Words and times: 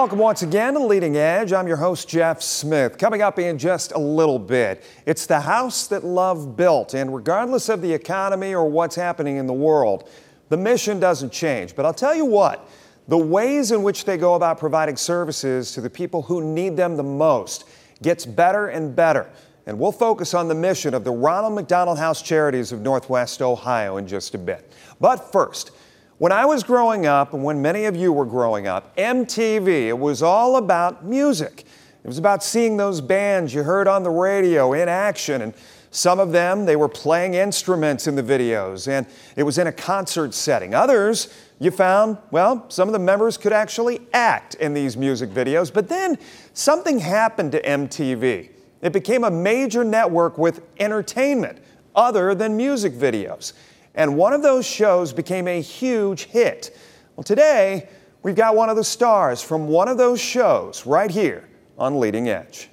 welcome 0.00 0.18
once 0.18 0.40
again 0.40 0.72
to 0.72 0.78
Leading 0.80 1.18
Edge. 1.18 1.52
I'm 1.52 1.68
your 1.68 1.76
host, 1.76 2.08
Jeff 2.08 2.40
Smith. 2.40 2.96
Coming 2.96 3.20
up 3.20 3.38
in 3.38 3.58
just 3.58 3.92
a 3.92 3.98
little 3.98 4.38
bit, 4.38 4.82
it's 5.04 5.26
the 5.26 5.38
house 5.38 5.88
that 5.88 6.02
love 6.02 6.56
built. 6.56 6.94
And 6.94 7.14
regardless 7.14 7.68
of 7.68 7.82
the 7.82 7.92
economy 7.92 8.54
or 8.54 8.64
what's 8.64 8.96
happening 8.96 9.36
in 9.36 9.46
the 9.46 9.52
world, 9.52 10.08
the 10.48 10.56
mission 10.56 11.00
doesn't 11.00 11.34
change. 11.34 11.76
But 11.76 11.84
I'll 11.84 11.92
tell 11.92 12.14
you 12.14 12.24
what, 12.24 12.66
the 13.08 13.18
ways 13.18 13.72
in 13.72 13.82
which 13.82 14.06
they 14.06 14.16
go 14.16 14.36
about 14.36 14.58
providing 14.58 14.96
services 14.96 15.72
to 15.72 15.82
the 15.82 15.90
people 15.90 16.22
who 16.22 16.42
need 16.42 16.78
them 16.78 16.96
the 16.96 17.02
most 17.02 17.64
gets 18.00 18.24
better 18.24 18.68
and 18.68 18.96
better. 18.96 19.28
And 19.66 19.78
we'll 19.78 19.92
focus 19.92 20.32
on 20.32 20.48
the 20.48 20.54
mission 20.54 20.94
of 20.94 21.04
the 21.04 21.12
Ronald 21.12 21.52
McDonald 21.52 21.98
House 21.98 22.22
Charities 22.22 22.72
of 22.72 22.80
Northwest 22.80 23.42
Ohio 23.42 23.98
in 23.98 24.06
just 24.06 24.34
a 24.34 24.38
bit. 24.38 24.72
But 24.98 25.30
first, 25.30 25.72
when 26.20 26.32
I 26.32 26.44
was 26.44 26.62
growing 26.62 27.06
up, 27.06 27.32
and 27.32 27.42
when 27.42 27.62
many 27.62 27.86
of 27.86 27.96
you 27.96 28.12
were 28.12 28.26
growing 28.26 28.66
up, 28.66 28.94
MTV, 28.96 29.86
it 29.86 29.98
was 29.98 30.22
all 30.22 30.56
about 30.56 31.02
music. 31.02 31.64
It 32.04 32.06
was 32.06 32.18
about 32.18 32.44
seeing 32.44 32.76
those 32.76 33.00
bands 33.00 33.54
you 33.54 33.62
heard 33.62 33.88
on 33.88 34.02
the 34.02 34.10
radio 34.10 34.74
in 34.74 34.86
action. 34.86 35.40
And 35.40 35.54
some 35.90 36.20
of 36.20 36.30
them, 36.30 36.66
they 36.66 36.76
were 36.76 36.90
playing 36.90 37.32
instruments 37.32 38.06
in 38.06 38.16
the 38.16 38.22
videos, 38.22 38.86
and 38.86 39.06
it 39.34 39.44
was 39.44 39.56
in 39.56 39.66
a 39.66 39.72
concert 39.72 40.34
setting. 40.34 40.74
Others, 40.74 41.32
you 41.58 41.70
found, 41.70 42.18
well, 42.30 42.66
some 42.68 42.86
of 42.86 42.92
the 42.92 42.98
members 42.98 43.38
could 43.38 43.54
actually 43.54 44.02
act 44.12 44.56
in 44.56 44.74
these 44.74 44.98
music 44.98 45.30
videos. 45.30 45.72
But 45.72 45.88
then 45.88 46.18
something 46.52 46.98
happened 46.98 47.52
to 47.52 47.62
MTV. 47.62 48.50
It 48.82 48.92
became 48.92 49.24
a 49.24 49.30
major 49.30 49.84
network 49.84 50.36
with 50.36 50.60
entertainment 50.78 51.60
other 51.94 52.34
than 52.34 52.58
music 52.58 52.92
videos 52.92 53.54
and 53.94 54.16
one 54.16 54.32
of 54.32 54.42
those 54.42 54.66
shows 54.66 55.12
became 55.12 55.48
a 55.48 55.60
huge 55.60 56.24
hit. 56.24 56.76
Well, 57.16 57.24
today, 57.24 57.88
we've 58.22 58.34
got 58.34 58.56
one 58.56 58.68
of 58.68 58.76
the 58.76 58.84
stars 58.84 59.42
from 59.42 59.68
one 59.68 59.88
of 59.88 59.98
those 59.98 60.20
shows 60.20 60.86
right 60.86 61.10
here 61.10 61.48
on 61.78 61.98
Leading 61.98 62.28
Edge. 62.28 62.70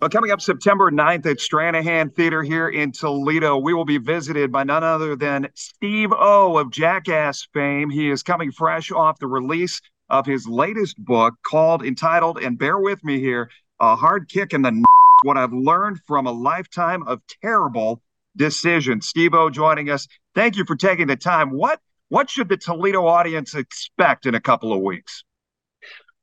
Well, 0.00 0.10
coming 0.10 0.30
up 0.30 0.42
September 0.42 0.90
9th 0.90 1.24
at 1.24 1.38
Stranahan 1.38 2.14
Theater 2.14 2.42
here 2.42 2.68
in 2.68 2.92
Toledo, 2.92 3.56
we 3.56 3.72
will 3.72 3.86
be 3.86 3.96
visited 3.96 4.52
by 4.52 4.62
none 4.62 4.84
other 4.84 5.16
than 5.16 5.48
Steve 5.54 6.12
O 6.12 6.58
of 6.58 6.70
Jackass 6.70 7.48
fame. 7.54 7.88
He 7.88 8.10
is 8.10 8.22
coming 8.22 8.52
fresh 8.52 8.92
off 8.92 9.18
the 9.18 9.26
release 9.26 9.80
of 10.10 10.26
his 10.26 10.46
latest 10.46 11.02
book 11.02 11.34
called, 11.42 11.82
entitled, 11.82 12.38
and 12.38 12.58
bear 12.58 12.78
with 12.78 13.02
me 13.04 13.18
here, 13.20 13.50
A 13.80 13.96
Hard 13.96 14.28
Kick 14.28 14.52
in 14.52 14.62
the 14.62 14.68
N- 14.68 14.84
What 15.22 15.38
I've 15.38 15.52
Learned 15.52 16.00
from 16.06 16.26
a 16.26 16.32
Lifetime 16.32 17.02
of 17.04 17.22
Terrible 17.42 18.02
decision. 18.36 19.00
Steve 19.00 19.34
O 19.34 19.50
joining 19.50 19.90
us. 19.90 20.06
Thank 20.34 20.56
you 20.56 20.64
for 20.64 20.76
taking 20.76 21.06
the 21.06 21.16
time. 21.16 21.50
What 21.50 21.80
what 22.08 22.30
should 22.30 22.48
the 22.48 22.56
Toledo 22.56 23.06
audience 23.06 23.54
expect 23.54 24.26
in 24.26 24.34
a 24.34 24.40
couple 24.40 24.72
of 24.72 24.80
weeks? 24.80 25.24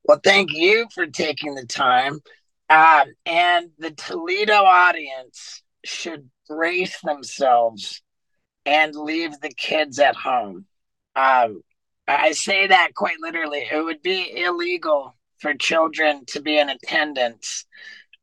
Well, 0.06 0.19
thank 0.23 0.52
you 0.53 0.88
for 0.94 1.08
taking 1.08 1.56
the 1.56 1.66
time. 1.66 2.19
Um, 2.69 3.08
and 3.25 3.69
the 3.78 3.91
Toledo 3.91 4.53
audience 4.53 5.61
should 5.84 6.30
brace 6.47 7.00
themselves 7.02 8.02
and 8.66 8.95
leave 8.95 9.39
the 9.41 9.53
kids 9.53 10.00
at 10.00 10.16
home. 10.16 10.66
Um, 11.16 11.61
I 12.08 12.31
say 12.31 12.67
that 12.67 12.95
quite 12.95 13.17
literally. 13.19 13.67
It 13.69 13.84
would 13.84 14.02
be 14.02 14.44
illegal 14.44 15.16
for 15.39 15.53
children 15.53 16.23
to 16.28 16.41
be 16.41 16.58
in 16.58 16.69
attendance 16.69 17.66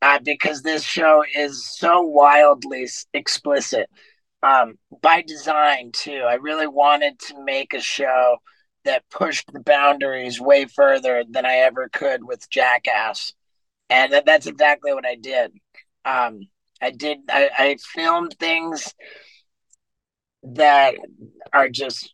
uh, 0.03 0.19
because 0.25 0.63
this 0.63 0.83
show 0.83 1.25
is 1.37 1.67
so 1.77 2.03
wildly 2.03 2.89
explicit 3.13 3.89
um, 4.43 4.79
by 5.03 5.23
design 5.23 5.91
too. 5.93 6.23
I 6.27 6.35
really 6.35 6.67
wanted 6.67 7.19
to 7.21 7.45
make 7.45 7.75
a 7.75 7.81
show 7.81 8.39
that 8.85 9.09
pushed 9.11 9.53
the 9.53 9.61
boundaries 9.61 10.41
way 10.41 10.65
further 10.65 11.25
than 11.29 11.45
I 11.45 11.57
ever 11.57 11.89
could 11.93 12.25
with 12.25 12.49
Jackass, 12.49 13.35
and 13.91 14.13
that, 14.13 14.25
that's 14.25 14.47
exactly 14.47 14.95
what 14.95 15.05
I 15.05 15.17
did. 15.17 15.53
Um, 16.05 16.41
I 16.81 16.91
did. 16.91 17.19
I, 17.29 17.51
I 17.59 17.77
filmed 17.95 18.37
things 18.39 18.95
that 20.43 20.95
are 21.53 21.69
just 21.69 22.11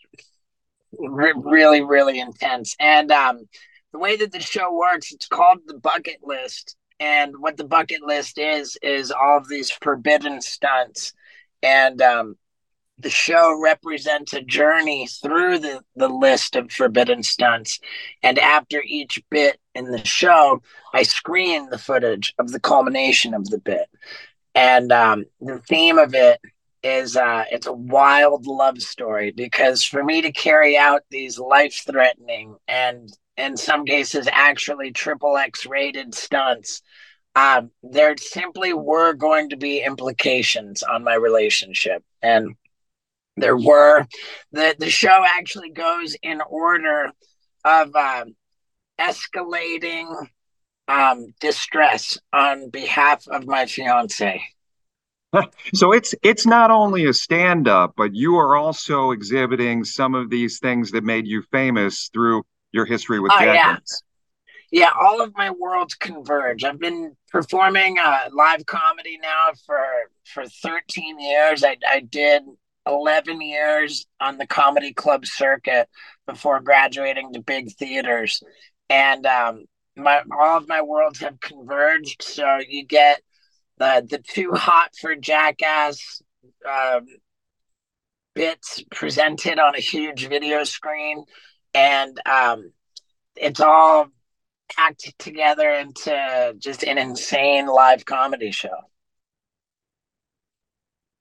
re- 0.99 1.35
really, 1.37 1.83
really 1.83 2.19
intense, 2.19 2.75
and 2.81 3.13
um, 3.13 3.45
the 3.93 4.01
way 4.01 4.17
that 4.17 4.33
the 4.33 4.41
show 4.41 4.75
works, 4.75 5.13
it's 5.13 5.29
called 5.29 5.59
the 5.67 5.79
bucket 5.79 6.19
list 6.25 6.77
and 6.99 7.35
what 7.39 7.57
the 7.57 7.65
bucket 7.65 8.03
list 8.03 8.39
is 8.39 8.79
is 8.83 9.11
all 9.11 9.39
of 9.39 9.49
these 9.49 9.71
forbidden 9.71 10.41
stunts. 10.41 11.13
And 11.63 12.01
um, 12.01 12.37
the 12.99 13.11
show 13.11 13.59
represents 13.61 14.33
a 14.33 14.41
journey 14.41 15.07
through 15.07 15.59
the, 15.59 15.83
the 15.97 16.09
list 16.09 16.57
of 16.57 16.73
forbidden 16.73 17.23
stunts. 17.23 17.79
And 18.23 18.39
after 18.39 18.83
each 18.83 19.23
bit 19.31 19.59
in 19.75 19.91
the 19.91 20.05
show 20.07 20.63
i 20.95 21.03
screen 21.03 21.69
the 21.69 21.79
footage 21.79 22.33
of 22.39 22.53
the 22.53 22.61
culmination 22.61 23.35
of 23.35 23.49
the 23.51 23.59
bit. 23.59 23.89
And 24.55 24.91
um, 24.91 25.25
the 25.41 25.59
theme 25.69 25.99
of 25.99 26.15
it 26.15 26.41
is 26.83 27.17
uh, 27.17 27.45
it's 27.51 27.67
a 27.67 27.73
wild 27.73 28.47
love 28.47 28.81
story 28.81 29.33
because 29.33 29.85
for 29.85 30.03
me 30.03 30.23
to 30.23 30.33
carry 30.33 30.79
out 30.79 31.03
these 31.11 31.39
life 31.39 31.83
threatening 31.87 32.57
and 32.69 33.11
in 33.37 33.57
some 33.57 33.85
cases 33.85 34.29
actually 34.31 34.93
triple 34.93 35.37
X 35.37 35.67
rated 35.67 36.15
stunts, 36.15 36.83
um, 37.35 37.71
there 37.83 38.17
simply 38.17 38.73
were 38.73 39.13
going 39.13 39.51
to 39.51 39.57
be 39.57 39.83
implications 39.83 40.83
on 40.83 41.05
my 41.05 41.15
relationship. 41.15 42.03
And 42.23 42.57
there 43.37 43.57
were. 43.57 44.07
The, 44.53 44.75
the 44.79 44.91
show 44.91 45.25
actually 45.27 45.71
goes 45.71 46.17
in 46.23 46.41
order 46.41 47.13
of 47.65 47.95
uh, 47.95 48.25
escalating 48.99 50.29
um, 50.89 51.35
distress 51.41 52.19
on 52.33 52.71
behalf 52.71 53.27
of 53.29 53.47
my 53.47 53.67
fiance. 53.67 54.43
So 55.75 55.93
it's 55.93 56.15
it's 56.23 56.47
not 56.47 56.71
only 56.71 57.05
a 57.05 57.13
stand 57.13 57.69
up, 57.69 57.93
but 57.95 58.15
you 58.15 58.37
are 58.37 58.57
also 58.57 59.11
exhibiting 59.11 59.85
some 59.85 60.15
of 60.15 60.31
these 60.31 60.61
things 60.61 60.93
that 60.93 61.05
made 61.05 61.27
you 61.27 61.43
famous 61.53 62.09
through 62.11 62.45
your 62.77 62.85
history 62.85 63.19
with 63.19 63.33
oh, 63.35 63.43
yeah. 63.43 63.79
yeah, 64.71 64.91
all 65.01 65.21
of 65.21 65.35
my 65.35 65.51
worlds 65.51 65.95
converge. 65.95 66.63
I've 66.63 66.79
been 66.79 67.17
performing 67.33 67.97
uh, 67.99 68.29
live 68.33 68.67
comedy 68.67 69.19
now 69.21 69.53
for 69.65 69.83
for 70.25 70.47
13 70.47 71.19
years. 71.19 71.65
I, 71.65 71.77
I 71.89 72.01
did 72.01 72.43
11 72.87 73.41
years 73.41 74.07
on 74.21 74.39
the 74.39 74.47
comedy 74.47 74.93
club 74.93 75.27
circuit 75.27 75.89
before 76.27 76.61
graduating 76.61 77.33
to 77.33 77.41
big 77.41 77.73
theaters, 77.73 78.43
and 78.89 79.27
um, 79.27 79.65
my 79.97 80.23
all 80.31 80.59
of 80.59 80.69
my 80.69 80.83
worlds 80.83 81.21
have 81.21 81.41
converged. 81.41 82.23
So 82.23 82.59
you 82.69 82.85
get 82.85 83.23
the 83.79 84.07
the 84.09 84.19
too 84.19 84.53
hot 84.53 84.91
for 85.01 85.17
jackass 85.17 86.23
um, 86.71 87.07
bits 88.35 88.85
presented 88.91 89.59
on 89.59 89.75
a 89.75 89.81
huge 89.81 90.29
video 90.29 90.63
screen 90.65 91.25
and 91.77 92.21
um, 92.27 92.73
it's 93.37 93.61
all 93.61 94.09
packed 94.75 95.15
together 95.19 95.71
into 95.71 96.55
just 96.59 96.83
an 96.83 96.97
insane 96.97 97.67
live 97.67 98.05
comedy 98.07 98.51
show. 98.51 98.77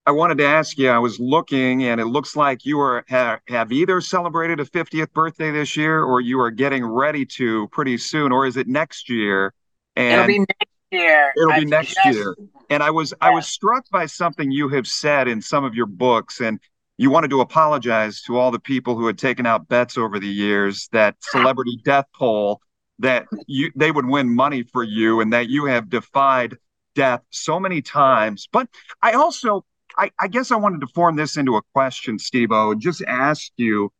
I 0.07 0.11
wanted 0.11 0.37
to 0.37 0.45
ask 0.45 0.77
you. 0.77 0.89
I 0.89 0.99
was 0.99 1.19
looking, 1.19 1.83
and 1.83 1.99
it 1.99 2.05
looks 2.05 2.35
like 2.35 2.63
you 2.63 2.79
are 2.79 3.03
have, 3.07 3.39
have 3.47 3.71
either 3.71 3.99
celebrated 4.01 4.59
a 4.59 4.65
50th 4.65 5.11
birthday 5.13 5.51
this 5.51 5.75
year, 5.75 6.03
or 6.03 6.21
you 6.21 6.39
are 6.39 6.51
getting 6.51 6.85
ready 6.85 7.25
to 7.25 7.67
pretty 7.69 7.97
soon, 7.97 8.31
or 8.31 8.45
is 8.45 8.55
it 8.55 8.67
next 8.67 9.09
year? 9.09 9.53
And 9.95 10.13
it'll 10.13 10.27
be 10.27 10.39
next 10.39 10.71
year. 10.91 11.33
It'll 11.35 11.59
be 11.59 11.65
next 11.65 11.95
just, 11.95 12.17
year. 12.17 12.35
And 12.69 12.83
I 12.83 12.91
was 12.91 13.11
yeah. 13.19 13.29
I 13.29 13.31
was 13.31 13.47
struck 13.47 13.89
by 13.89 14.05
something 14.05 14.51
you 14.51 14.69
have 14.69 14.87
said 14.87 15.27
in 15.27 15.41
some 15.41 15.65
of 15.65 15.73
your 15.73 15.87
books, 15.87 16.39
and 16.39 16.59
you 16.97 17.09
wanted 17.09 17.29
to 17.29 17.41
apologize 17.41 18.21
to 18.21 18.37
all 18.37 18.51
the 18.51 18.59
people 18.59 18.95
who 18.95 19.07
had 19.07 19.17
taken 19.17 19.45
out 19.45 19.67
bets 19.67 19.97
over 19.97 20.19
the 20.19 20.27
years 20.27 20.87
that 20.91 21.15
celebrity 21.21 21.79
death 21.83 22.05
pool 22.13 22.61
that 22.99 23.25
you 23.47 23.71
they 23.75 23.91
would 23.91 24.05
win 24.05 24.33
money 24.33 24.63
for 24.63 24.83
you 24.83 25.19
and 25.19 25.33
that 25.33 25.49
you 25.49 25.65
have 25.65 25.89
defied 25.89 26.55
death 26.95 27.21
so 27.29 27.59
many 27.59 27.81
times. 27.81 28.47
But 28.51 28.69
i 29.01 29.11
also 29.11 29.65
i, 29.97 30.11
I 30.19 30.27
guess 30.27 30.51
i 30.51 30.55
wanted 30.55 30.81
to 30.81 30.87
form 30.87 31.15
this 31.15 31.37
into 31.37 31.55
a 31.55 31.61
question 31.73 32.19
steve 32.19 32.51
and 32.51 32.81
just 32.81 33.03
ask 33.07 33.51
you 33.57 33.91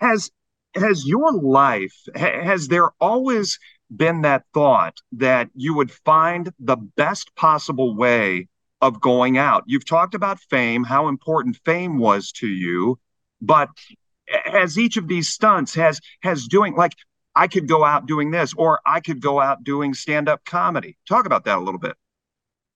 has 0.00 0.30
has 0.74 1.06
your 1.06 1.32
life 1.32 1.94
has 2.14 2.68
there 2.68 2.90
always 3.00 3.58
been 3.94 4.22
that 4.22 4.44
thought 4.52 4.98
that 5.12 5.48
you 5.54 5.74
would 5.74 5.90
find 5.90 6.50
the 6.58 6.76
best 6.76 7.34
possible 7.36 7.94
way 7.96 8.48
of 8.80 9.00
going 9.00 9.38
out. 9.38 9.64
You've 9.66 9.86
talked 9.86 10.14
about 10.14 10.40
fame, 10.40 10.84
how 10.84 11.08
important 11.08 11.58
fame 11.64 11.98
was 11.98 12.32
to 12.32 12.46
you, 12.46 12.98
but 13.40 13.68
as 14.46 14.78
each 14.78 14.96
of 14.96 15.08
these 15.08 15.28
stunts 15.28 15.74
has 15.74 16.00
has 16.22 16.46
doing 16.46 16.74
like 16.74 16.92
I 17.34 17.48
could 17.48 17.68
go 17.68 17.84
out 17.84 18.06
doing 18.06 18.30
this 18.30 18.54
or 18.54 18.80
I 18.86 19.00
could 19.00 19.20
go 19.20 19.40
out 19.40 19.64
doing 19.64 19.94
stand-up 19.94 20.44
comedy. 20.44 20.96
Talk 21.08 21.26
about 21.26 21.44
that 21.44 21.58
a 21.58 21.60
little 21.60 21.80
bit. 21.80 21.96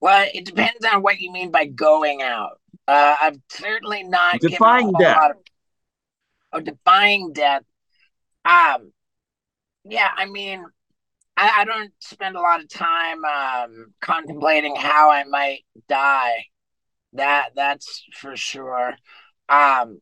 Well, 0.01 0.29
it 0.33 0.45
depends 0.45 0.85
on 0.85 1.03
what 1.03 1.21
you 1.21 1.33
mean 1.33 1.51
by 1.51 1.67
going 1.67 2.23
out. 2.23 2.61
Uh, 2.87 3.17
I'm 3.21 3.43
certainly 3.49 4.03
not 4.03 4.41
defying 4.41 4.93
death. 4.99 5.31
Of, 5.31 5.37
oh, 6.53 6.61
defying 6.61 7.33
death. 7.33 7.63
Um, 8.45 8.93
Yeah, 9.85 10.11
I 10.15 10.27
mean, 10.27 10.65
I, 11.39 11.61
I 11.61 11.65
don't 11.65 11.93
spend 12.01 12.35
a 12.35 12.41
lot 12.41 12.61
of 12.61 12.69
time 12.69 13.25
um, 13.25 13.95
contemplating 14.01 14.75
how 14.75 15.11
I 15.11 15.23
might 15.23 15.61
die. 15.89 16.47
That 17.13 17.51
that's 17.55 18.05
for 18.13 18.37
sure. 18.37 18.95
Um, 19.49 20.01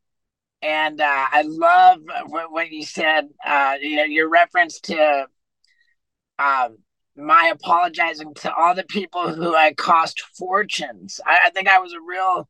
and 0.63 0.99
uh, 0.99 1.27
I 1.31 1.43
love 1.47 1.99
what, 2.29 2.51
what 2.51 2.71
you 2.71 2.85
said. 2.85 3.29
Uh, 3.45 3.75
you 3.81 3.97
know, 3.97 4.05
your 4.05 4.31
reference 4.31 4.81
to 4.81 5.27
um, 6.39 6.79
my 7.17 7.53
apologizing 7.53 8.33
to 8.37 8.55
all 8.55 8.75
the 8.75 8.85
people 8.85 9.33
who 9.33 9.55
I 9.55 9.75
cost 9.75 10.23
fortunes. 10.39 11.21
I, 11.25 11.41
I 11.45 11.51
think 11.51 11.69
I 11.69 11.81
was 11.81 11.93
a 11.93 12.01
real 12.01 12.49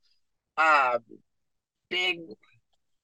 uh, 0.57 0.99
big, 1.91 2.21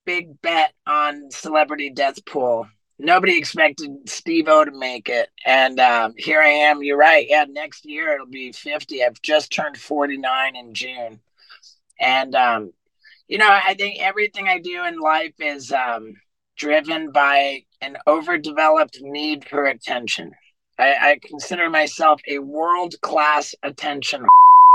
big 0.07 0.41
bet 0.41 0.75
on 0.87 1.31
celebrity 1.33 1.91
death 1.91 2.25
pool. 2.25 2.69
Nobody 3.05 3.37
expected 3.37 4.09
Steve 4.09 4.47
O 4.47 4.65
to 4.65 4.71
make 4.71 5.09
it, 5.09 5.29
and 5.45 5.81
um, 5.81 6.15
here 6.17 6.41
I 6.41 6.51
am. 6.51 6.85
You're 6.85 6.97
right. 6.97 7.27
Yeah, 7.29 7.47
next 7.49 7.85
year 7.85 8.15
it'll 8.15 8.27
be 8.27 8.53
50. 8.53 9.03
I've 9.03 9.21
just 9.23 9.53
turned 9.53 9.77
49 9.77 10.55
in 10.55 10.73
June, 10.73 11.19
and 11.99 12.33
um, 12.37 12.73
you 13.27 13.39
know, 13.39 13.49
I 13.51 13.75
think 13.75 14.01
everything 14.01 14.47
I 14.47 14.61
do 14.61 14.85
in 14.85 15.01
life 15.01 15.35
is 15.41 15.73
um, 15.73 16.15
driven 16.57 17.11
by 17.11 17.65
an 17.81 17.97
overdeveloped 18.07 18.99
need 19.01 19.49
for 19.49 19.65
attention. 19.65 20.31
I, 20.79 20.95
I 20.95 21.19
consider 21.25 21.69
myself 21.69 22.21
a 22.29 22.39
world 22.39 22.95
class 23.01 23.53
attention, 23.65 24.25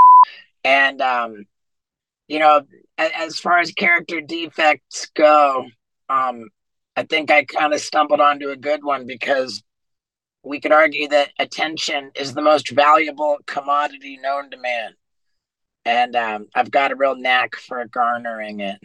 and 0.66 1.02
um, 1.02 1.46
you 2.28 2.40
know, 2.40 2.64
as, 2.98 3.40
far 3.40 3.60
as 3.60 3.72
character 3.72 4.20
defects 4.20 5.06
go, 5.16 5.66
um, 6.10 6.50
I 6.98 7.04
think 7.04 7.32
I 7.32 7.46
kind 7.46 7.74
of 7.74 7.80
stumbled 7.80 8.20
onto 8.20 8.50
a 8.50 8.58
good 8.58 8.84
one 8.84 9.06
because 9.06 9.64
we 10.44 10.60
could 10.60 10.74
argue 10.74 11.08
that 11.08 11.32
attention 11.40 12.12
is 12.16 12.34
the 12.34 12.42
most 12.42 12.72
valuable 12.72 13.38
commodity 13.46 14.18
known 14.22 14.50
to 14.50 14.58
man 14.58 14.94
and 15.88 16.16
um, 16.18 16.48
I've 16.54 16.70
got 16.70 16.92
a 16.92 16.96
real 16.96 17.16
knack 17.16 17.56
for 17.56 17.86
garnering 17.86 18.60
it. 18.60 18.78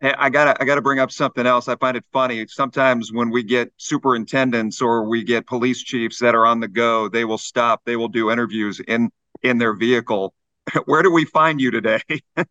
Hey, 0.00 0.14
I 0.16 0.30
gotta 0.30 0.56
I 0.62 0.64
gotta 0.64 0.80
bring 0.80 1.00
up 1.00 1.10
something 1.10 1.46
else. 1.46 1.68
I 1.68 1.76
find 1.76 1.96
it 1.96 2.04
funny. 2.12 2.46
Sometimes 2.46 3.12
when 3.12 3.30
we 3.30 3.42
get 3.42 3.72
superintendents 3.76 4.80
or 4.80 5.04
we 5.04 5.24
get 5.24 5.46
police 5.46 5.82
chiefs 5.82 6.20
that 6.20 6.34
are 6.34 6.46
on 6.46 6.60
the 6.60 6.68
go, 6.68 7.08
they 7.08 7.24
will 7.24 7.38
stop. 7.38 7.82
They 7.84 7.96
will 7.96 8.08
do 8.08 8.30
interviews 8.30 8.80
in 8.80 9.10
in 9.42 9.58
their 9.58 9.74
vehicle. 9.74 10.32
Where 10.86 11.02
do 11.02 11.10
we 11.12 11.24
find 11.24 11.60
you 11.60 11.70
today? 11.70 12.00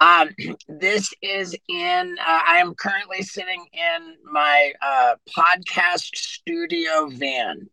um, 0.00 0.30
this 0.68 1.12
is 1.22 1.56
in. 1.68 2.16
Uh, 2.20 2.40
I 2.48 2.58
am 2.58 2.74
currently 2.74 3.22
sitting 3.22 3.64
in 3.72 4.16
my 4.30 4.72
uh, 4.82 5.14
podcast 5.36 6.16
studio 6.16 7.08
van. 7.08 7.68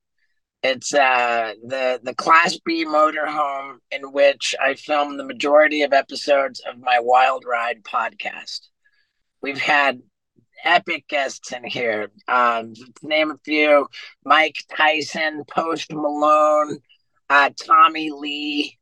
It's 0.61 0.93
uh, 0.93 1.53
the 1.65 1.99
the 2.03 2.15
Class 2.15 2.57
B 2.65 2.85
motorhome 2.85 3.77
in 3.91 4.13
which 4.13 4.55
I 4.61 4.75
filmed 4.75 5.19
the 5.19 5.25
majority 5.25 5.81
of 5.81 5.91
episodes 5.91 6.61
of 6.61 6.79
my 6.79 6.99
Wild 7.01 7.43
Ride 7.45 7.83
podcast. 7.83 8.69
We've 9.41 9.59
had 9.59 10.01
epic 10.63 11.05
guests 11.09 11.51
in 11.51 11.65
here. 11.65 12.11
Um, 12.29 12.73
name 13.01 13.31
a 13.31 13.37
few: 13.43 13.87
Mike 14.23 14.55
Tyson, 14.75 15.43
Post 15.49 15.91
Malone, 15.91 16.79
uh, 17.29 17.49
Tommy 17.61 18.11
Lee. 18.11 18.77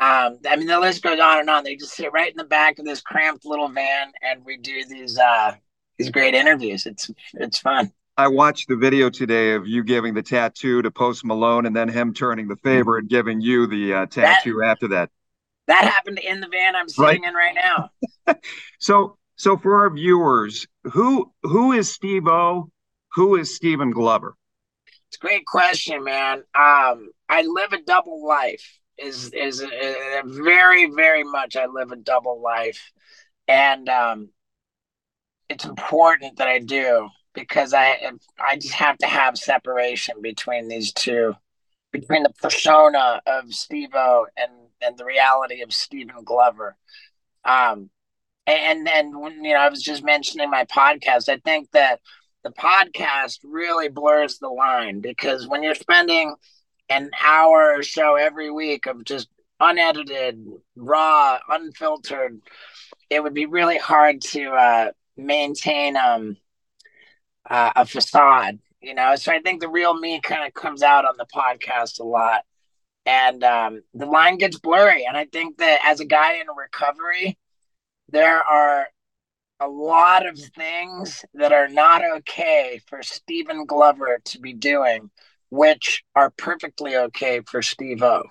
Um, 0.00 0.38
I 0.48 0.56
mean, 0.56 0.66
the 0.66 0.80
list 0.80 1.02
goes 1.02 1.20
on 1.20 1.40
and 1.40 1.50
on. 1.50 1.64
They 1.64 1.76
just 1.76 1.94
sit 1.94 2.12
right 2.12 2.30
in 2.30 2.36
the 2.36 2.44
back 2.44 2.78
of 2.78 2.84
this 2.84 3.00
cramped 3.00 3.44
little 3.46 3.68
van, 3.68 4.12
and 4.22 4.44
we 4.44 4.56
do 4.56 4.84
these 4.88 5.18
uh, 5.18 5.54
these 5.98 6.10
great 6.10 6.34
interviews. 6.34 6.86
It's 6.86 7.10
it's 7.34 7.58
fun. 7.58 7.92
I 8.16 8.28
watched 8.28 8.68
the 8.68 8.76
video 8.76 9.10
today 9.10 9.54
of 9.54 9.66
you 9.66 9.82
giving 9.82 10.14
the 10.14 10.22
tattoo 10.22 10.82
to 10.82 10.90
Post 10.90 11.24
Malone 11.24 11.66
and 11.66 11.74
then 11.74 11.88
him 11.88 12.14
turning 12.14 12.46
the 12.46 12.56
favor 12.56 12.98
and 12.98 13.08
giving 13.08 13.40
you 13.40 13.66
the 13.66 13.92
uh, 13.92 14.06
tattoo 14.06 14.58
that, 14.60 14.66
after 14.68 14.88
that. 14.88 15.10
That 15.66 15.84
happened 15.84 16.20
in 16.20 16.40
the 16.40 16.46
van 16.48 16.76
I'm 16.76 16.88
sitting 16.88 17.22
right? 17.22 17.28
in 17.28 17.34
right 17.34 17.54
now. 18.26 18.34
so, 18.78 19.16
so 19.34 19.56
for 19.56 19.80
our 19.80 19.90
viewers, 19.90 20.66
who 20.92 21.32
who 21.42 21.72
is 21.72 21.92
Steve 21.92 22.28
O? 22.28 22.70
Who 23.14 23.36
is 23.36 23.54
Stephen 23.54 23.90
Glover? 23.90 24.36
It's 25.08 25.16
a 25.16 25.20
great 25.20 25.46
question, 25.46 26.04
man. 26.04 26.38
Um, 26.54 27.10
I 27.28 27.42
live 27.46 27.72
a 27.72 27.82
double 27.82 28.26
life. 28.26 28.78
Is 28.96 29.30
is 29.32 29.60
a, 29.60 29.66
a 29.66 30.22
very 30.24 30.90
very 30.90 31.24
much 31.24 31.56
I 31.56 31.66
live 31.66 31.90
a 31.90 31.96
double 31.96 32.40
life, 32.40 32.92
and 33.48 33.88
um, 33.88 34.28
it's 35.48 35.64
important 35.64 36.36
that 36.38 36.48
I 36.48 36.60
do 36.60 37.08
because 37.34 37.74
I 37.74 38.12
I 38.38 38.56
just 38.56 38.74
have 38.74 38.96
to 38.98 39.06
have 39.06 39.36
separation 39.36 40.22
between 40.22 40.68
these 40.68 40.92
two, 40.92 41.34
between 41.92 42.22
the 42.22 42.32
persona 42.40 43.20
of 43.26 43.52
Steve-O 43.52 44.26
and 44.36 44.52
and 44.80 44.96
the 44.96 45.04
reality 45.04 45.62
of 45.62 45.72
Stephen 45.72 46.22
Glover. 46.24 46.76
Um, 47.44 47.90
and 48.46 48.86
then 48.86 49.18
when 49.18 49.44
you 49.44 49.54
know 49.54 49.60
I 49.60 49.68
was 49.68 49.82
just 49.82 50.04
mentioning 50.04 50.50
my 50.50 50.64
podcast, 50.64 51.28
I 51.28 51.38
think 51.38 51.70
that 51.72 52.00
the 52.44 52.50
podcast 52.50 53.38
really 53.42 53.88
blurs 53.88 54.38
the 54.38 54.48
line 54.48 55.00
because 55.00 55.48
when 55.48 55.62
you're 55.62 55.74
spending 55.74 56.36
an 56.88 57.10
hour 57.22 57.74
or 57.76 57.82
so 57.82 58.16
every 58.16 58.50
week 58.50 58.86
of 58.86 59.04
just 59.04 59.28
unedited, 59.60 60.46
raw, 60.76 61.38
unfiltered, 61.48 62.40
it 63.10 63.22
would 63.22 63.34
be 63.34 63.46
really 63.46 63.78
hard 63.78 64.20
to 64.20 64.50
uh, 64.50 64.90
maintain 65.16 65.96
um 65.96 66.36
uh, 67.48 67.72
a 67.76 67.86
facade, 67.86 68.58
you 68.80 68.94
know. 68.94 69.16
So 69.16 69.32
I 69.32 69.40
think 69.40 69.60
the 69.60 69.68
real 69.68 69.94
me 69.94 70.20
kind 70.20 70.46
of 70.46 70.54
comes 70.54 70.82
out 70.82 71.04
on 71.04 71.14
the 71.18 71.26
podcast 71.26 72.00
a 72.00 72.04
lot, 72.04 72.42
and 73.06 73.42
um, 73.44 73.82
the 73.92 74.06
line 74.06 74.38
gets 74.38 74.58
blurry. 74.58 75.04
And 75.06 75.16
I 75.16 75.26
think 75.26 75.58
that 75.58 75.80
as 75.84 76.00
a 76.00 76.04
guy 76.04 76.34
in 76.34 76.46
recovery, 76.56 77.38
there 78.08 78.42
are 78.42 78.86
a 79.60 79.68
lot 79.68 80.26
of 80.26 80.38
things 80.38 81.24
that 81.34 81.52
are 81.52 81.68
not 81.68 82.02
okay 82.16 82.80
for 82.86 83.02
Stephen 83.02 83.66
Glover 83.66 84.20
to 84.24 84.40
be 84.40 84.52
doing, 84.52 85.10
which 85.50 86.02
are 86.14 86.30
perfectly 86.30 86.96
okay 86.96 87.40
for 87.46 87.62
Steve 87.62 88.02
O. 88.02 88.24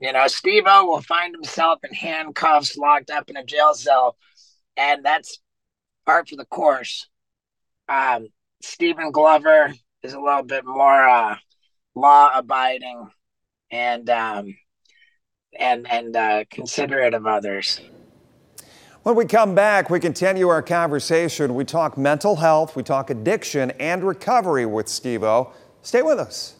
You 0.00 0.12
know, 0.12 0.26
Steve 0.26 0.64
O 0.66 0.86
will 0.86 1.00
find 1.00 1.34
himself 1.34 1.78
in 1.82 1.94
handcuffs, 1.94 2.76
locked 2.76 3.10
up 3.10 3.30
in 3.30 3.36
a 3.36 3.44
jail 3.44 3.72
cell, 3.74 4.16
and 4.76 5.04
that's 5.04 5.38
part 6.04 6.28
for 6.28 6.36
the 6.36 6.44
course. 6.44 7.08
Um, 7.88 8.28
Stephen 8.62 9.10
Glover 9.10 9.72
is 10.02 10.12
a 10.12 10.20
little 10.20 10.42
bit 10.42 10.64
more 10.64 11.08
uh, 11.08 11.36
law 11.94 12.30
abiding 12.34 13.08
and 13.70 14.08
um, 14.10 14.56
and 15.58 15.86
and 15.90 16.16
uh, 16.16 16.44
considerate 16.50 17.14
of 17.14 17.26
others. 17.26 17.80
When 19.02 19.14
we 19.14 19.24
come 19.24 19.54
back, 19.54 19.88
we 19.88 20.00
continue 20.00 20.48
our 20.48 20.62
conversation. 20.62 21.54
We 21.54 21.64
talk 21.64 21.96
mental 21.96 22.36
health, 22.36 22.74
we 22.74 22.82
talk 22.82 23.08
addiction 23.08 23.70
and 23.72 24.02
recovery 24.02 24.66
with 24.66 24.88
Steve 24.88 25.22
O. 25.22 25.52
Stay 25.86 26.02
with 26.02 26.18
us. 26.18 26.56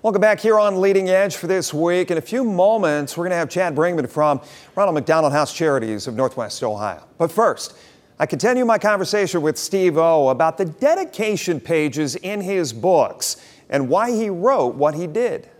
Welcome 0.00 0.20
back 0.20 0.38
here 0.38 0.56
on 0.56 0.80
Leading 0.80 1.08
Edge 1.08 1.34
for 1.34 1.48
this 1.48 1.74
week. 1.74 2.12
In 2.12 2.18
a 2.18 2.20
few 2.20 2.44
moments, 2.44 3.16
we're 3.16 3.24
going 3.24 3.32
to 3.32 3.36
have 3.36 3.50
Chad 3.50 3.74
Bringman 3.74 4.08
from 4.08 4.40
Ronald 4.76 4.94
McDonald 4.94 5.32
House 5.32 5.52
Charities 5.52 6.06
of 6.06 6.14
Northwest 6.14 6.62
Ohio. 6.62 7.02
But 7.18 7.32
first, 7.32 7.76
I 8.20 8.26
continue 8.26 8.64
my 8.64 8.78
conversation 8.78 9.42
with 9.42 9.58
Steve 9.58 9.98
O 9.98 10.28
about 10.28 10.58
the 10.58 10.64
dedication 10.64 11.58
pages 11.58 12.14
in 12.14 12.40
his 12.40 12.72
books 12.72 13.36
and 13.68 13.88
why 13.88 14.12
he 14.12 14.30
wrote 14.30 14.76
what 14.76 14.94
he 14.94 15.08
did. 15.08 15.50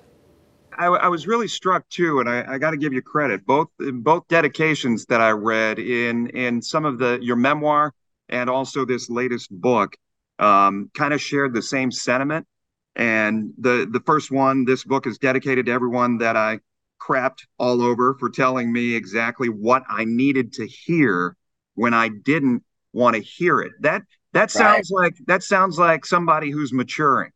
I, 0.78 0.86
I 0.86 1.08
was 1.08 1.26
really 1.26 1.48
struck 1.48 1.88
too, 1.88 2.20
and 2.20 2.28
I, 2.28 2.54
I 2.54 2.58
got 2.58 2.70
to 2.70 2.76
give 2.76 2.92
you 2.92 3.02
credit. 3.02 3.44
Both 3.44 3.70
both 3.80 4.28
dedications 4.28 5.06
that 5.06 5.20
I 5.20 5.30
read 5.30 5.80
in 5.80 6.28
in 6.28 6.62
some 6.62 6.84
of 6.84 6.98
the 6.98 7.18
your 7.20 7.34
memoir 7.34 7.94
and 8.28 8.50
also 8.50 8.84
this 8.84 9.08
latest 9.10 9.50
book 9.50 9.96
um, 10.38 10.90
kind 10.94 11.14
of 11.14 11.20
shared 11.20 11.54
the 11.54 11.62
same 11.62 11.90
sentiment. 11.90 12.46
And 12.94 13.52
the 13.58 13.88
the 13.90 14.00
first 14.00 14.30
one, 14.30 14.64
this 14.64 14.84
book 14.84 15.06
is 15.06 15.18
dedicated 15.18 15.66
to 15.66 15.72
everyone 15.72 16.18
that 16.18 16.36
I 16.36 16.60
crapped 17.00 17.44
all 17.58 17.82
over 17.82 18.16
for 18.18 18.30
telling 18.30 18.72
me 18.72 18.94
exactly 18.94 19.48
what 19.48 19.82
I 19.88 20.04
needed 20.04 20.54
to 20.54 20.66
hear 20.66 21.36
when 21.74 21.92
I 21.92 22.08
didn't 22.08 22.64
want 22.92 23.16
to 23.16 23.22
hear 23.22 23.60
it. 23.60 23.72
That 23.80 24.02
that 24.32 24.50
sounds 24.50 24.90
right. 24.94 25.04
like 25.04 25.14
that 25.26 25.42
sounds 25.42 25.78
like 25.78 26.06
somebody 26.06 26.50
who's 26.50 26.72
maturing. 26.72 27.32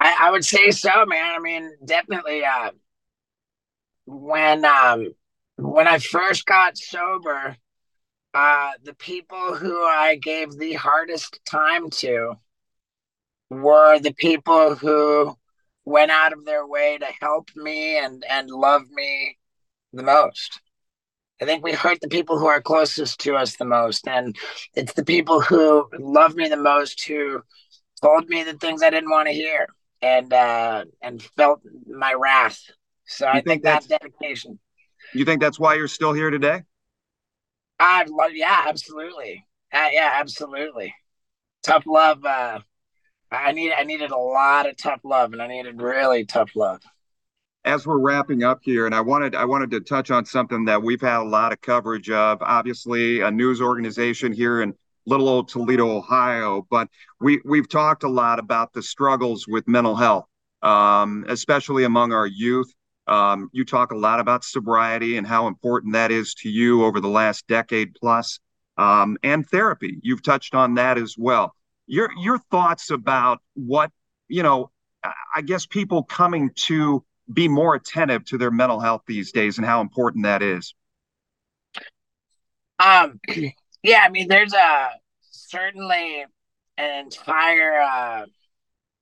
I, 0.00 0.16
I 0.20 0.30
would 0.30 0.44
say 0.44 0.70
so, 0.70 1.04
man. 1.06 1.34
I 1.34 1.38
mean, 1.38 1.72
definitely. 1.84 2.44
Uh, 2.44 2.70
when 4.06 4.64
um, 4.64 5.14
when 5.56 5.86
I 5.86 5.98
first 5.98 6.46
got 6.46 6.76
sober, 6.76 7.56
uh, 8.36 8.72
the 8.84 8.94
people 8.94 9.54
who 9.54 9.82
I 9.82 10.16
gave 10.16 10.52
the 10.52 10.74
hardest 10.74 11.40
time 11.44 11.88
to 11.90 12.34
were 13.48 13.98
the 13.98 14.12
people 14.12 14.74
who 14.74 15.34
went 15.84 16.10
out 16.10 16.32
of 16.32 16.44
their 16.44 16.66
way 16.66 16.98
to 16.98 17.06
help 17.20 17.48
me 17.56 17.98
and 17.98 18.24
and 18.28 18.50
love 18.50 18.82
me 18.90 19.38
the 19.92 20.02
most 20.02 20.60
I 21.40 21.44
think 21.44 21.62
we 21.62 21.72
hurt 21.72 22.00
the 22.00 22.08
people 22.08 22.38
who 22.38 22.46
are 22.46 22.60
closest 22.60 23.20
to 23.20 23.36
us 23.36 23.56
the 23.56 23.64
most. 23.64 24.08
And 24.08 24.36
it's 24.74 24.94
the 24.94 25.04
people 25.04 25.40
who 25.40 25.86
love 25.98 26.34
me 26.34 26.48
the 26.48 26.56
most 26.56 27.04
who 27.04 27.42
told 28.02 28.28
me 28.28 28.42
the 28.42 28.54
things 28.54 28.82
I 28.82 28.90
didn't 28.90 29.10
want 29.10 29.28
to 29.28 29.34
hear 29.34 29.66
and 30.00 30.32
uh, 30.32 30.84
and 31.02 31.22
felt 31.22 31.60
my 31.86 32.14
wrath. 32.14 32.60
So 33.06 33.26
you 33.26 33.30
I 33.30 33.34
think, 33.34 33.46
think 33.46 33.62
that's, 33.64 33.86
that's 33.86 34.02
dedication. 34.02 34.58
You 35.12 35.24
think 35.24 35.40
that's 35.40 35.58
why 35.58 35.74
you're 35.74 35.88
still 35.88 36.12
here 36.12 36.30
today? 36.30 36.62
I 37.78 38.04
love, 38.08 38.30
yeah, 38.34 38.64
absolutely. 38.66 39.46
Uh, 39.72 39.88
yeah, 39.92 40.10
absolutely. 40.14 40.94
Tough 41.62 41.84
love. 41.86 42.24
Uh, 42.24 42.60
I 43.30 43.52
need, 43.52 43.72
I 43.72 43.82
needed 43.82 44.10
a 44.10 44.16
lot 44.16 44.68
of 44.68 44.76
tough 44.76 45.00
love, 45.04 45.32
and 45.32 45.42
I 45.42 45.46
needed 45.46 45.80
really 45.80 46.24
tough 46.24 46.54
love 46.54 46.80
as 47.66 47.84
we're 47.84 47.98
wrapping 47.98 48.44
up 48.44 48.60
here, 48.62 48.86
and 48.86 48.94
I 48.94 49.00
wanted 49.00 49.34
I 49.34 49.44
wanted 49.44 49.72
to 49.72 49.80
touch 49.80 50.10
on 50.10 50.24
something 50.24 50.64
that 50.66 50.82
we've 50.82 51.00
had 51.00 51.20
a 51.20 51.24
lot 51.24 51.52
of 51.52 51.60
coverage 51.60 52.08
of. 52.08 52.38
Obviously, 52.40 53.20
a 53.20 53.30
news 53.30 53.60
organization 53.60 54.32
here 54.32 54.62
in 54.62 54.72
little 55.04 55.28
old 55.28 55.48
Toledo, 55.48 55.90
Ohio, 55.90 56.66
but 56.70 56.88
we 57.20 57.40
we've 57.44 57.68
talked 57.68 58.04
a 58.04 58.08
lot 58.08 58.38
about 58.38 58.72
the 58.72 58.82
struggles 58.82 59.46
with 59.48 59.66
mental 59.66 59.96
health, 59.96 60.26
um, 60.62 61.26
especially 61.28 61.82
among 61.84 62.12
our 62.12 62.26
youth. 62.26 62.72
Um, 63.06 63.48
you 63.52 63.64
talk 63.64 63.92
a 63.92 63.96
lot 63.96 64.20
about 64.20 64.44
sobriety 64.44 65.16
and 65.16 65.26
how 65.26 65.46
important 65.46 65.92
that 65.92 66.10
is 66.10 66.34
to 66.34 66.48
you 66.48 66.84
over 66.84 67.00
the 67.00 67.08
last 67.08 67.46
decade 67.46 67.94
plus, 67.94 68.40
um, 68.76 69.16
and 69.22 69.46
therapy. 69.48 69.98
You've 70.02 70.22
touched 70.22 70.54
on 70.54 70.74
that 70.74 70.98
as 70.98 71.14
well. 71.16 71.54
Your 71.86 72.10
your 72.18 72.38
thoughts 72.50 72.90
about 72.90 73.40
what 73.54 73.90
you 74.28 74.42
know? 74.42 74.70
I 75.36 75.42
guess 75.42 75.66
people 75.66 76.02
coming 76.02 76.50
to 76.66 77.04
be 77.32 77.48
more 77.48 77.74
attentive 77.74 78.24
to 78.26 78.38
their 78.38 78.50
mental 78.50 78.80
health 78.80 79.02
these 79.06 79.32
days 79.32 79.58
and 79.58 79.66
how 79.66 79.80
important 79.80 80.24
that 80.24 80.42
is? 80.42 80.74
Um, 82.78 83.20
yeah, 83.82 84.02
I 84.04 84.08
mean, 84.10 84.28
there's 84.28 84.52
a 84.52 84.90
certainly 85.30 86.24
an 86.76 87.04
entire 87.04 87.80
uh, 87.80 88.26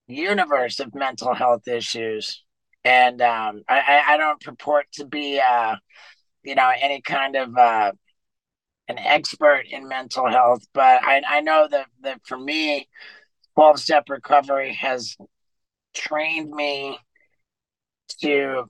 universe 0.06 0.80
of 0.80 0.94
mental 0.94 1.34
health 1.34 1.66
issues, 1.68 2.42
and 2.84 3.22
um, 3.22 3.62
I, 3.68 4.02
I 4.10 4.16
don't 4.16 4.40
purport 4.40 4.86
to 4.94 5.06
be, 5.06 5.40
uh, 5.40 5.76
you 6.44 6.54
know, 6.54 6.72
any 6.80 7.00
kind 7.02 7.36
of 7.36 7.56
uh, 7.56 7.92
an 8.88 8.98
expert 8.98 9.64
in 9.70 9.88
mental 9.88 10.28
health, 10.28 10.62
but 10.74 11.02
I, 11.02 11.22
I 11.26 11.40
know 11.40 11.68
that 11.70 11.86
that 12.02 12.20
for 12.26 12.38
me, 12.38 12.88
twelve 13.54 13.80
step 13.80 14.08
recovery 14.10 14.74
has 14.74 15.16
trained 15.94 16.50
me 16.50 16.98
to 18.20 18.64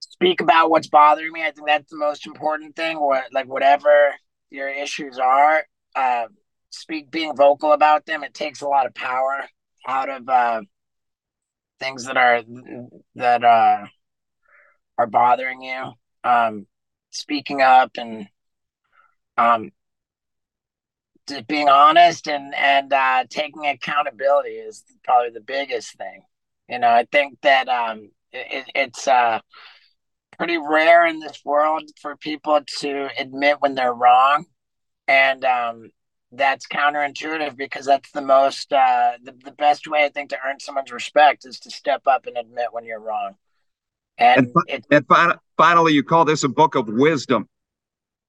speak 0.00 0.40
about 0.40 0.70
what's 0.70 0.88
bothering 0.88 1.32
me. 1.32 1.42
I 1.42 1.50
think 1.50 1.66
that's 1.66 1.90
the 1.90 1.98
most 1.98 2.26
important 2.26 2.76
thing. 2.76 3.00
What 3.00 3.24
like 3.32 3.46
whatever 3.46 4.14
your 4.50 4.68
issues 4.68 5.18
are, 5.18 5.64
uh, 5.96 6.26
speak 6.70 7.10
being 7.10 7.36
vocal 7.36 7.72
about 7.72 8.06
them. 8.06 8.22
It 8.24 8.34
takes 8.34 8.60
a 8.60 8.68
lot 8.68 8.86
of 8.86 8.94
power 8.94 9.44
out 9.86 10.08
of 10.08 10.28
uh, 10.28 10.62
things 11.82 12.06
that 12.06 12.16
are 12.16 12.42
that 13.16 13.44
uh, 13.44 13.86
are 14.98 15.06
bothering 15.06 15.62
you. 15.62 15.92
Um, 16.24 16.66
speaking 17.10 17.60
up 17.60 17.90
and 17.96 18.28
um, 19.36 19.72
being 21.48 21.68
honest 21.68 22.28
and 22.28 22.54
and 22.54 22.92
uh, 22.92 23.24
taking 23.28 23.66
accountability 23.66 24.50
is 24.50 24.84
probably 25.04 25.30
the 25.30 25.40
biggest 25.40 25.96
thing. 25.96 26.22
You 26.68 26.78
know, 26.78 26.88
I 26.88 27.06
think 27.10 27.38
that 27.42 27.68
um, 27.68 28.10
it, 28.32 28.70
it's 28.74 29.08
uh, 29.08 29.40
pretty 30.38 30.58
rare 30.58 31.06
in 31.06 31.20
this 31.20 31.40
world 31.44 31.82
for 32.00 32.16
people 32.16 32.60
to 32.80 33.08
admit 33.18 33.56
when 33.60 33.74
they're 33.74 33.92
wrong, 33.94 34.46
and 35.08 35.44
um, 35.44 35.90
that's 36.32 36.66
counterintuitive 36.66 37.56
because 37.56 37.86
that's 37.86 38.10
the 38.12 38.22
most 38.22 38.72
uh, 38.72 39.12
the, 39.22 39.32
the 39.44 39.52
best 39.52 39.86
way 39.86 40.04
I 40.04 40.08
think 40.08 40.30
to 40.30 40.38
earn 40.44 40.58
someone's 40.58 40.90
respect 40.90 41.44
is 41.44 41.60
to 41.60 41.70
step 41.70 42.02
up 42.06 42.26
and 42.26 42.36
admit 42.36 42.68
when 42.72 42.84
you're 42.84 43.00
wrong. 43.00 43.34
And 44.18 44.50
and, 44.68 44.84
and 44.90 45.06
fin- 45.06 45.38
finally, 45.56 45.92
you 45.92 46.02
call 46.02 46.24
this 46.24 46.44
a 46.44 46.48
book 46.48 46.74
of 46.74 46.88
wisdom. 46.88 47.48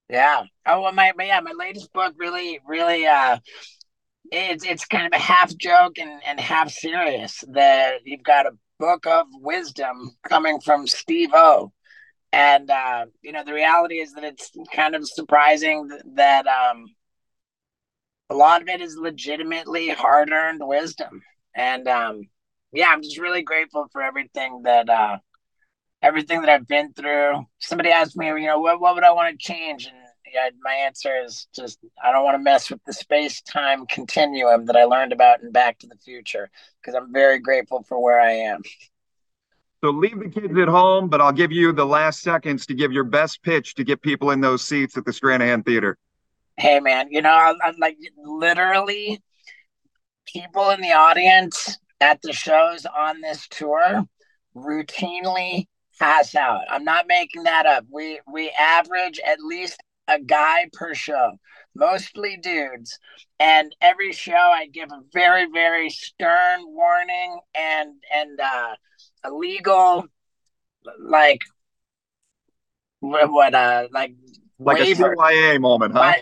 Yeah. 0.10 0.44
Oh, 0.66 0.82
well, 0.82 0.92
my, 0.92 1.14
my 1.16 1.26
yeah, 1.26 1.40
my 1.40 1.54
latest 1.58 1.92
book 1.94 2.14
really, 2.18 2.60
really 2.68 3.06
uh, 3.08 3.38
it's 4.32 4.66
it's 4.66 4.86
kind 4.86 5.08
of 5.08 5.14
a 5.14 5.22
half 5.22 5.56
joke 5.56 5.98
and, 5.98 6.22
and 6.26 6.40
half 6.40 6.70
serious 6.70 7.44
that 7.50 8.00
you've 8.06 8.24
got 8.24 8.46
a 8.46 8.52
book 8.80 9.06
of 9.06 9.28
wisdom 9.34 10.12
coming 10.28 10.60
from 10.60 10.88
Steve 10.88 11.30
O. 11.34 11.72
And 12.32 12.70
uh, 12.70 13.06
you 13.22 13.32
know, 13.32 13.44
the 13.46 13.54
reality 13.54 14.00
is 14.00 14.14
that 14.14 14.24
it's 14.24 14.52
kind 14.74 14.96
of 14.96 15.08
surprising 15.08 15.88
that, 16.16 16.48
um, 16.48 16.86
a 18.30 18.36
lot 18.36 18.62
of 18.62 18.68
it 18.68 18.82
is 18.82 18.96
legitimately 18.98 19.90
hard 19.90 20.32
earned 20.32 20.62
wisdom. 20.64 21.22
And 21.56 21.88
um, 21.88 22.24
yeah, 22.72 22.88
I'm 22.90 23.04
just 23.04 23.20
really 23.20 23.44
grateful 23.44 23.88
for 23.92 24.02
everything 24.02 24.64
that 24.64 24.90
uh, 24.90 25.18
everything 26.02 26.42
that 26.42 26.50
I've 26.50 26.68
been 26.68 26.94
through. 26.94 27.46
Somebody 27.60 27.90
asked 27.90 28.18
me, 28.18 28.28
you 28.28 28.48
know, 28.48 28.60
what 28.60 28.80
what 28.80 28.96
would 28.96 29.04
I 29.04 29.12
want 29.12 29.40
to 29.40 29.46
change? 29.46 29.86
And 29.86 29.96
yeah, 30.34 30.50
my 30.62 30.74
answer 30.74 31.12
is 31.24 31.48
just 31.56 31.80
I 32.04 32.12
don't 32.12 32.24
want 32.24 32.36
to 32.36 32.44
mess 32.44 32.70
with 32.70 32.84
the 32.86 32.94
space 32.94 33.42
time 33.42 33.86
continuum 33.86 34.66
that 34.66 34.76
I 34.76 34.86
learned 34.86 35.14
about 35.14 35.42
in 35.42 35.52
Back 35.52 35.80
to 35.80 35.88
the 35.88 35.98
Future 35.98 36.50
because 36.82 36.96
I'm 36.96 37.14
very 37.14 37.40
grateful 37.40 37.84
for 37.84 38.02
where 38.02 38.20
I 38.20 38.32
am. 38.32 38.62
So 39.84 39.90
leave 39.90 40.18
the 40.18 40.30
kids 40.30 40.58
at 40.58 40.70
home, 40.70 41.10
but 41.10 41.20
I'll 41.20 41.34
give 41.34 41.52
you 41.52 41.74
the 41.74 41.86
last 41.86 42.22
seconds 42.22 42.66
to 42.68 42.74
give 42.74 42.94
your 42.94 43.04
best 43.04 43.44
pitch 43.44 43.76
to 43.76 43.84
get 43.84 44.02
people 44.02 44.32
in 44.32 44.40
those 44.40 44.66
seats 44.66 44.96
at 44.98 45.04
the 45.04 45.12
Stranahan 45.12 45.66
Theater. 45.66 45.98
Hey, 46.58 46.80
man, 46.80 47.08
you 47.10 47.22
know, 47.22 47.34
I'm, 47.34 47.56
I'm 47.64 47.76
like 47.80 47.98
literally 48.18 49.22
people 50.28 50.70
in 50.70 50.82
the 50.82 50.92
audience 50.92 51.78
at 52.00 52.22
the 52.22 52.34
shows 52.34 52.86
on 52.86 53.22
this 53.22 53.48
tour 53.48 54.04
routinely 54.56 55.68
pass 56.00 56.36
out. 56.36 56.62
I'm 56.70 56.84
not 56.84 57.08
making 57.08 57.44
that 57.44 57.66
up. 57.66 57.86
We 57.92 58.20
we 58.32 58.52
average 58.52 59.20
at 59.26 59.40
least 59.40 59.82
a 60.08 60.20
guy 60.20 60.70
per 60.74 60.94
show, 60.94 61.32
mostly 61.76 62.38
dudes. 62.38 63.00
And 63.40 63.76
every 63.82 64.12
show 64.12 64.34
I 64.34 64.68
give 64.68 64.92
a 64.92 65.02
very, 65.14 65.48
very 65.52 65.90
stern 65.90 66.62
warning 66.66 67.40
and 67.56 67.92
and 68.14 68.40
uh 68.40 68.76
a 69.24 69.32
legal 69.32 70.06
like 71.00 71.42
what, 73.00 73.54
uh 73.54 73.88
like 73.92 74.14
like 74.60 74.80
waiver. 74.80 75.14
a 75.14 75.18
CYA 75.18 75.60
moment, 75.60 75.94
huh? 75.94 76.14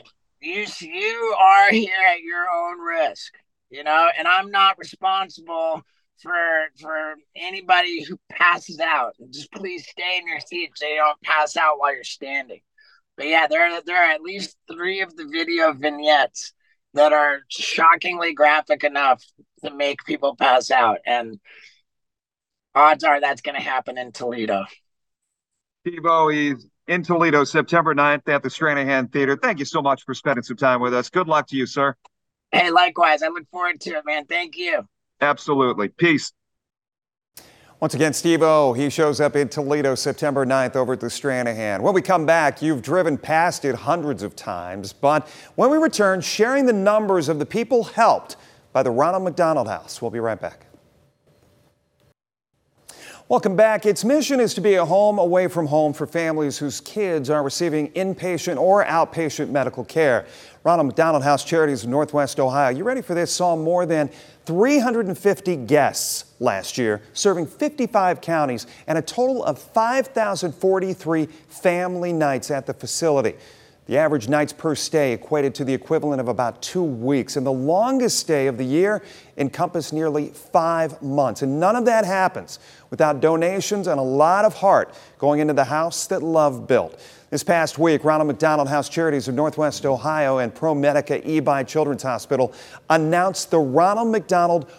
You 0.42 0.66
you 0.80 1.36
are 1.40 1.72
here 1.72 1.94
at 2.12 2.22
your 2.22 2.46
own 2.50 2.80
risk, 2.80 3.34
you 3.70 3.84
know, 3.84 4.10
and 4.18 4.28
I'm 4.28 4.52
not 4.52 4.78
responsible 4.78 5.82
for 6.22 6.34
for 6.80 7.16
anybody 7.36 8.04
who 8.04 8.20
passes 8.32 8.80
out. 8.80 9.16
Just 9.30 9.52
please 9.52 9.88
stay 9.88 10.18
in 10.20 10.28
your 10.28 10.40
seat 10.40 10.72
so 10.76 10.88
you 10.88 10.96
don't 10.96 11.22
pass 11.22 11.58
out 11.58 11.80
while 11.80 11.94
you're 11.94 12.04
standing. 12.04 12.62
But 13.18 13.28
yeah, 13.28 13.48
there 13.48 13.82
there 13.86 13.98
are 13.98 14.12
at 14.12 14.22
least 14.22 14.58
three 14.72 15.02
of 15.02 15.16
the 15.16 15.28
video 15.32 15.74
vignettes 15.74 16.54
that 16.94 17.14
are 17.14 17.40
shockingly 17.48 18.34
graphic 18.34 18.84
enough 18.84 19.24
to 19.64 19.74
make 19.74 20.04
people 20.06 20.36
pass 20.36 20.72
out, 20.72 21.00
and 21.06 21.40
odds 22.74 23.04
are 23.04 23.22
that's 23.22 23.42
going 23.42 23.56
to 23.56 23.62
happen 23.62 23.98
in 23.98 24.12
Toledo. 24.12 24.66
Steve 25.86 26.04
he's 26.32 26.68
in 26.88 27.04
Toledo, 27.04 27.44
September 27.44 27.94
9th 27.94 28.28
at 28.28 28.44
the 28.44 28.50
Stranahan 28.50 29.12
Theater. 29.12 29.38
Thank 29.42 29.60
you 29.60 29.66
so 29.66 29.82
much 29.82 30.04
for 30.04 30.14
spending 30.14 30.44
some 30.44 30.58
time 30.58 30.82
with 30.82 30.94
us. 30.94 31.10
Good 31.10 31.28
luck 31.28 31.48
to 31.48 31.56
you, 31.56 31.66
sir. 31.66 31.96
Hey, 32.52 32.70
likewise. 32.70 33.24
I 33.24 33.28
look 33.28 33.48
forward 33.50 33.80
to 33.82 33.92
it, 33.92 34.06
man. 34.06 34.26
Thank 34.26 34.58
you. 34.58 34.88
Absolutely. 35.22 35.90
Peace. 35.90 36.34
Once 37.80 37.96
again, 37.96 38.14
Steve 38.14 38.44
O, 38.44 38.74
he 38.74 38.92
shows 38.92 39.20
up 39.20 39.36
in 39.36 39.50
Toledo 39.50 39.96
September 39.96 40.46
9th 40.46 40.76
over 40.76 40.94
at 40.94 41.00
the 41.00 41.08
Stranahan. 41.08 41.82
When 41.82 41.96
we 41.96 42.02
come 42.04 42.28
back, 42.28 42.62
you've 42.62 42.84
driven 42.84 43.18
past 43.18 43.66
it 43.66 43.74
hundreds 43.74 44.22
of 44.22 44.36
times, 44.36 44.94
but 44.94 45.28
when 45.56 45.72
we 45.72 45.78
return, 45.78 46.22
sharing 46.22 46.68
the 46.68 46.74
numbers 46.74 47.28
of 47.28 47.40
the 47.40 47.46
people 47.46 47.86
helped 47.86 48.36
by 48.72 48.84
the 48.84 48.92
Ronald 48.92 49.24
McDonald 49.24 49.68
House. 49.68 50.00
We'll 50.00 50.12
be 50.12 50.20
right 50.20 50.40
back. 50.40 50.68
Welcome 53.32 53.56
back. 53.56 53.86
Its 53.86 54.04
mission 54.04 54.42
is 54.42 54.54
to 54.56 54.60
be 54.60 54.74
a 54.74 54.84
home 54.84 55.18
away 55.18 55.48
from 55.48 55.68
home 55.68 55.94
for 55.94 56.06
families 56.06 56.58
whose 56.58 56.82
kids 56.82 57.30
are 57.30 57.42
receiving 57.44 57.90
inpatient 57.92 58.58
or 58.58 58.84
outpatient 58.84 59.50
medical 59.52 59.86
care. 59.86 60.26
Ronald 60.66 60.88
McDonald 60.88 61.24
House 61.24 61.46
Charities 61.46 61.86
of 61.86 61.90
Northwest 61.90 62.42
Ohio. 62.42 62.76
You 62.76 62.84
ready 62.84 63.02
for 63.02 63.14
this? 63.14 63.32
Saw 63.32 63.56
more 63.56 63.86
than 63.86 64.10
350 64.48 65.56
guests 65.56 66.26
last 66.42 66.78
year, 66.78 67.04
serving 67.14 67.48
55 67.48 68.20
counties 68.20 68.68
and 68.86 68.98
a 68.98 69.02
total 69.02 69.46
of 69.46 69.58
5,043 69.58 71.26
family 71.48 72.12
nights 72.12 72.52
at 72.52 72.66
the 72.66 72.74
facility. 72.74 73.36
The 73.92 73.98
average 73.98 74.30
nights 74.30 74.54
per 74.54 74.74
stay 74.74 75.12
equated 75.12 75.54
to 75.56 75.66
the 75.66 75.74
equivalent 75.74 76.22
of 76.22 76.30
about 76.30 76.62
two 76.62 76.82
weeks, 76.82 77.36
and 77.36 77.46
the 77.46 77.52
longest 77.52 78.20
stay 78.20 78.48
of 78.48 78.58
the 78.58 78.64
year 78.64 79.04
encompassed 79.36 79.92
nearly 79.92 80.30
five 80.30 81.02
months. 81.02 81.42
And 81.42 81.60
none 81.60 81.76
of 81.76 81.84
that 81.84 82.06
happens 82.06 82.60
without 82.90 83.20
donations 83.20 83.88
and 83.88 84.00
a 84.00 84.02
lot 84.02 84.46
of 84.46 84.54
heart 84.54 84.96
going 85.18 85.42
into 85.42 85.54
the 85.54 85.66
house 85.66 86.08
that 86.08 86.24
love 86.24 86.68
built. 86.68 87.02
This 87.32 87.44
past 87.44 87.78
week, 87.78 88.06
Ronald 88.06 88.28
McDonald 88.28 88.70
House 88.70 88.88
Charities 88.88 89.28
of 89.28 89.36
Northwest 89.36 89.86
Ohio 89.86 90.38
and 90.38 90.56
ProMedica 90.56 91.26
Ebeid 91.26 91.68
Children's 91.68 92.04
Hospital 92.04 92.54
announced 92.90 93.52
the 93.52 93.60
Ronald 93.60 94.08
McDonald 94.08 94.72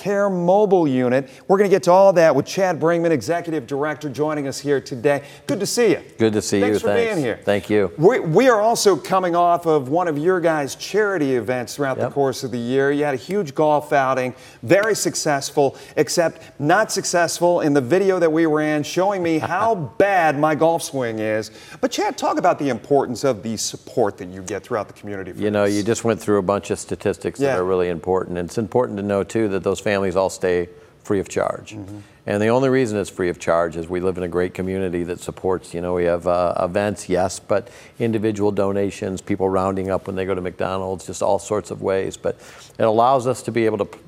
Care 0.00 0.30
Mobile 0.30 0.88
Unit. 0.88 1.28
We're 1.46 1.58
going 1.58 1.68
to 1.68 1.74
get 1.74 1.82
to 1.82 1.92
all 1.92 2.14
that 2.14 2.34
with 2.34 2.46
Chad 2.46 2.80
Bringman, 2.80 3.10
Executive 3.10 3.66
Director, 3.66 4.08
joining 4.08 4.48
us 4.48 4.58
here 4.58 4.80
today. 4.80 5.22
Good 5.46 5.60
to 5.60 5.66
see 5.66 5.90
you. 5.90 6.02
Good 6.16 6.32
to 6.32 6.40
see 6.40 6.56
you. 6.56 6.62
Thanks 6.64 6.76
you. 6.76 6.80
for 6.80 6.94
Thanks. 6.94 7.14
being 7.16 7.22
here. 7.22 7.38
Thank 7.44 7.68
you. 7.68 7.92
We, 7.98 8.18
we 8.18 8.48
are 8.48 8.62
also 8.62 8.96
coming 8.96 9.36
off 9.36 9.66
of 9.66 9.90
one 9.90 10.08
of 10.08 10.16
your 10.16 10.40
guys' 10.40 10.74
charity 10.74 11.34
events 11.34 11.76
throughout 11.76 11.98
the 11.98 12.08
course 12.08 12.44
of 12.44 12.50
the 12.50 12.58
year. 12.58 12.90
You 12.90 13.04
had 13.04 13.12
a 13.12 13.18
huge 13.18 13.54
golf 13.54 13.92
outing, 13.92 14.34
very 14.62 14.94
successful, 14.94 15.76
except 15.98 16.58
not 16.58 16.90
successful 16.90 17.60
in 17.60 17.74
the 17.74 17.82
video 17.82 18.18
that 18.20 18.32
we 18.32 18.46
ran 18.46 18.82
showing 18.82 19.22
me 19.22 19.38
how 19.38 19.74
bad 19.98 20.38
my 20.38 20.54
golf 20.54 20.82
swing 20.82 21.18
is. 21.18 21.50
But 21.82 21.90
Chad, 21.90 22.16
talk 22.16 22.38
about 22.38 22.58
the 22.58 22.70
importance 22.70 23.22
of 23.22 23.42
the 23.42 23.58
support 23.58 24.16
that 24.16 24.30
you 24.30 24.40
get 24.40 24.62
throughout 24.62 24.88
the 24.88 24.94
community. 24.94 25.32
For 25.32 25.42
You 25.42 25.50
know, 25.50 25.64
you 25.66 25.82
just 25.82 26.04
went 26.04 26.18
through 26.18 26.38
a 26.38 26.42
bunch 26.42 26.70
of 26.70 26.78
statistics 26.78 27.38
Yeah. 27.38 27.48
that 27.48 27.58
are 27.60 27.64
really 27.66 27.90
important. 27.90 28.38
And 28.38 28.48
it's 28.48 28.56
important 28.56 28.96
to 28.96 29.02
know, 29.02 29.22
too, 29.22 29.48
that 29.48 29.62
those 29.62 29.78
families 29.78 29.89
all 30.16 30.30
stay 30.30 30.68
free 31.02 31.20
of 31.20 31.28
charge. 31.28 31.74
Mm-hmm. 31.74 31.98
And 32.26 32.40
the 32.40 32.48
only 32.48 32.68
reason 32.68 32.98
it's 32.98 33.10
free 33.10 33.30
of 33.30 33.38
charge 33.38 33.76
is 33.76 33.88
we 33.88 34.00
live 34.00 34.16
in 34.16 34.22
a 34.22 34.28
great 34.28 34.54
community 34.54 35.02
that 35.04 35.20
supports, 35.20 35.74
you 35.74 35.80
know, 35.80 35.94
we 35.94 36.04
have 36.04 36.26
uh, 36.26 36.54
events, 36.60 37.08
yes, 37.08 37.40
but 37.40 37.68
individual 37.98 38.52
donations, 38.52 39.20
people 39.20 39.48
rounding 39.48 39.90
up 39.90 40.06
when 40.06 40.16
they 40.16 40.24
go 40.24 40.34
to 40.34 40.40
McDonald's, 40.40 41.06
just 41.06 41.22
all 41.22 41.38
sorts 41.38 41.70
of 41.70 41.82
ways. 41.82 42.16
But 42.16 42.36
it 42.78 42.84
allows 42.84 43.26
us 43.26 43.42
to 43.42 43.50
be 43.50 43.66
able 43.66 43.78
to 43.78 43.84
p- 43.86 43.98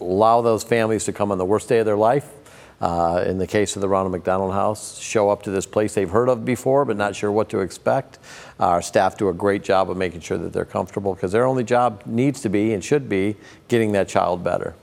allow 0.00 0.40
those 0.40 0.64
families 0.64 1.04
to 1.04 1.12
come 1.12 1.32
on 1.32 1.38
the 1.38 1.44
worst 1.44 1.68
day 1.68 1.80
of 1.80 1.86
their 1.86 1.96
life. 1.96 2.30
Uh, 2.80 3.24
in 3.26 3.38
the 3.38 3.46
case 3.46 3.74
of 3.74 3.82
the 3.82 3.88
Ronald 3.88 4.12
McDonald 4.12 4.52
House, 4.52 5.00
show 5.00 5.30
up 5.30 5.42
to 5.42 5.50
this 5.50 5.66
place 5.66 5.94
they've 5.94 6.08
heard 6.08 6.28
of 6.28 6.44
before 6.44 6.84
but 6.84 6.96
not 6.96 7.16
sure 7.16 7.32
what 7.32 7.48
to 7.48 7.58
expect. 7.58 8.20
Our 8.60 8.80
staff 8.82 9.18
do 9.18 9.28
a 9.28 9.34
great 9.34 9.64
job 9.64 9.90
of 9.90 9.96
making 9.96 10.20
sure 10.20 10.38
that 10.38 10.52
they're 10.52 10.64
comfortable 10.64 11.12
because 11.12 11.32
their 11.32 11.44
only 11.44 11.64
job 11.64 12.02
needs 12.06 12.40
to 12.42 12.48
be 12.48 12.72
and 12.72 12.84
should 12.84 13.08
be 13.08 13.34
getting 13.66 13.90
that 13.92 14.08
child 14.08 14.44
better. 14.44 14.74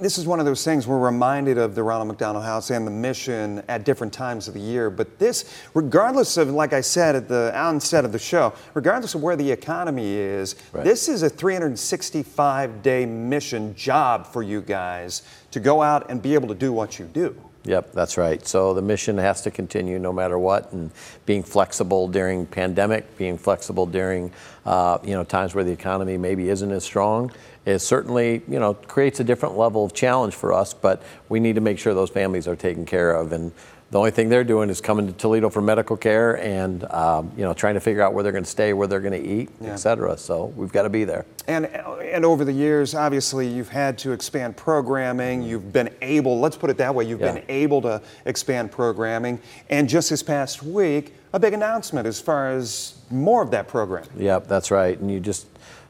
This 0.00 0.18
is 0.18 0.26
one 0.26 0.38
of 0.40 0.46
those 0.46 0.64
things 0.64 0.86
we're 0.86 0.98
reminded 0.98 1.58
of 1.58 1.74
the 1.74 1.82
Ronald 1.82 2.08
McDonald 2.08 2.44
House 2.44 2.70
and 2.70 2.86
the 2.86 2.90
mission 2.90 3.62
at 3.68 3.84
different 3.84 4.12
times 4.12 4.46
of 4.48 4.54
the 4.54 4.60
year. 4.60 4.90
But 4.90 5.18
this, 5.18 5.52
regardless 5.74 6.36
of, 6.36 6.50
like 6.50 6.72
I 6.72 6.80
said 6.80 7.16
at 7.16 7.28
the 7.28 7.52
onset 7.58 8.04
of 8.04 8.12
the 8.12 8.18
show, 8.18 8.52
regardless 8.74 9.14
of 9.14 9.22
where 9.22 9.36
the 9.36 9.50
economy 9.50 10.14
is, 10.14 10.54
Right. 10.72 10.84
this 10.84 11.08
is 11.08 11.22
a 11.22 11.28
365 11.28 12.82
day 12.82 13.06
mission 13.06 13.74
job 13.74 14.26
for 14.26 14.42
you 14.42 14.60
guys 14.60 15.22
to 15.50 15.60
go 15.60 15.82
out 15.82 16.10
and 16.10 16.22
be 16.22 16.34
able 16.34 16.48
to 16.48 16.54
do 16.54 16.72
what 16.72 16.98
you 16.98 17.06
do. 17.06 17.34
Yep, 17.68 17.92
that's 17.92 18.16
right. 18.16 18.46
So 18.46 18.72
the 18.72 18.80
mission 18.80 19.18
has 19.18 19.42
to 19.42 19.50
continue 19.50 19.98
no 19.98 20.10
matter 20.10 20.38
what, 20.38 20.72
and 20.72 20.90
being 21.26 21.42
flexible 21.42 22.08
during 22.08 22.46
pandemic, 22.46 23.18
being 23.18 23.36
flexible 23.36 23.84
during 23.84 24.32
uh, 24.64 24.96
you 25.04 25.12
know 25.12 25.22
times 25.22 25.54
where 25.54 25.64
the 25.64 25.72
economy 25.72 26.16
maybe 26.16 26.48
isn't 26.48 26.70
as 26.70 26.82
strong, 26.82 27.30
is 27.66 27.82
certainly 27.82 28.40
you 28.48 28.58
know 28.58 28.72
creates 28.72 29.20
a 29.20 29.24
different 29.24 29.58
level 29.58 29.84
of 29.84 29.92
challenge 29.92 30.34
for 30.34 30.54
us. 30.54 30.72
But 30.72 31.02
we 31.28 31.40
need 31.40 31.56
to 31.56 31.60
make 31.60 31.78
sure 31.78 31.92
those 31.92 32.08
families 32.08 32.48
are 32.48 32.56
taken 32.56 32.86
care 32.86 33.12
of, 33.12 33.32
and 33.32 33.52
the 33.90 33.98
only 33.98 34.10
thing 34.10 34.28
they're 34.28 34.44
doing 34.44 34.68
is 34.68 34.80
coming 34.80 35.06
to 35.06 35.12
Toledo 35.14 35.48
for 35.48 35.62
medical 35.62 35.96
care 35.96 36.36
and 36.38 36.84
um, 36.92 37.32
you 37.36 37.42
know 37.44 37.54
trying 37.54 37.74
to 37.74 37.80
figure 37.80 38.02
out 38.02 38.12
where 38.12 38.22
they're 38.22 38.32
going 38.32 38.44
to 38.44 38.50
stay, 38.50 38.72
where 38.72 38.86
they're 38.86 39.00
going 39.00 39.20
to 39.20 39.26
eat, 39.28 39.48
Yeah. 39.60 39.72
et 39.72 39.76
cetera. 39.76 40.16
So 40.18 40.46
we've 40.56 40.72
got 40.72 40.82
to 40.82 40.90
be 40.90 41.04
there. 41.04 41.24
And, 41.46 41.64
and 41.66 42.24
over 42.26 42.44
the 42.44 42.52
years, 42.52 42.94
obviously, 42.94 43.48
you've 43.48 43.70
had 43.70 43.96
to 43.98 44.12
expand 44.12 44.56
programming. 44.58 45.42
You've 45.42 45.72
been 45.72 45.88
able, 46.02 46.38
let's 46.38 46.56
put 46.58 46.68
it 46.68 46.76
that 46.76 46.94
way, 46.94 47.04
you've 47.06 47.20
Yeah. 47.20 47.32
been 47.32 47.44
able 47.48 47.80
to 47.82 48.02
expand 48.26 48.70
programming. 48.70 49.40
And 49.70 49.88
just 49.88 50.10
this 50.10 50.22
past 50.22 50.62
week, 50.62 51.14
a 51.32 51.38
big 51.38 51.54
announcement 51.54 52.06
as 52.06 52.20
far 52.20 52.50
as 52.50 52.94
more 53.10 53.42
of 53.42 53.50
that 53.52 53.68
program. 53.68 54.04
Yep, 54.18 54.48
that's 54.48 54.70
right. 54.70 54.98
And 54.98 55.10
you 55.10 55.20
just 55.20 55.46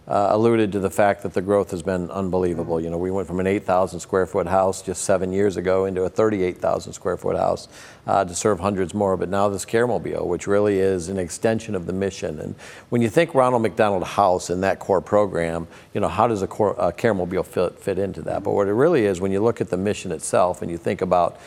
uh, 0.08 0.28
alluded 0.30 0.72
to 0.72 0.80
the 0.80 0.88
fact 0.90 1.22
that 1.22 1.34
the 1.34 1.42
growth 1.42 1.70
has 1.70 1.82
been 1.82 2.10
unbelievable. 2.10 2.80
You 2.80 2.88
know, 2.88 2.96
we 2.96 3.10
went 3.10 3.28
from 3.28 3.40
an 3.40 3.46
8,000 3.46 4.00
square 4.00 4.26
foot 4.26 4.46
house 4.46 4.80
just 4.80 5.04
seven 5.04 5.32
years 5.32 5.58
ago 5.58 5.84
into 5.84 6.02
a 6.02 6.08
38,000 6.08 6.94
square 6.94 7.18
foot 7.18 7.36
house 7.36 7.68
uh, 8.06 8.24
to 8.24 8.34
serve 8.34 8.58
hundreds 8.58 8.94
more. 8.94 9.18
But 9.18 9.28
now 9.28 9.50
this 9.50 9.66
Caremobile, 9.66 10.26
which 10.26 10.46
really 10.46 10.78
is 10.78 11.10
an 11.10 11.18
extension 11.18 11.74
of 11.74 11.84
the 11.84 11.92
mission. 11.92 12.40
And 12.40 12.54
when 12.88 13.02
you 13.02 13.10
think 13.10 13.34
Ronald 13.34 13.60
McDonald 13.60 14.04
House 14.04 14.48
and 14.48 14.62
that 14.62 14.78
core 14.78 15.02
program, 15.02 15.68
you 15.92 16.00
know, 16.00 16.08
how 16.08 16.26
does 16.26 16.40
a, 16.40 16.46
core, 16.46 16.74
a 16.78 16.90
Caremobile 16.90 17.44
fit, 17.44 17.78
fit 17.78 17.98
into 17.98 18.22
that? 18.22 18.42
But 18.42 18.52
what 18.52 18.66
it 18.66 18.72
really 18.72 19.04
is, 19.04 19.20
when 19.20 19.30
you 19.30 19.42
look 19.42 19.60
at 19.60 19.68
the 19.68 19.76
mission 19.76 20.10
itself 20.10 20.62
and 20.62 20.70
you 20.70 20.78
think 20.78 21.02
about 21.02 21.38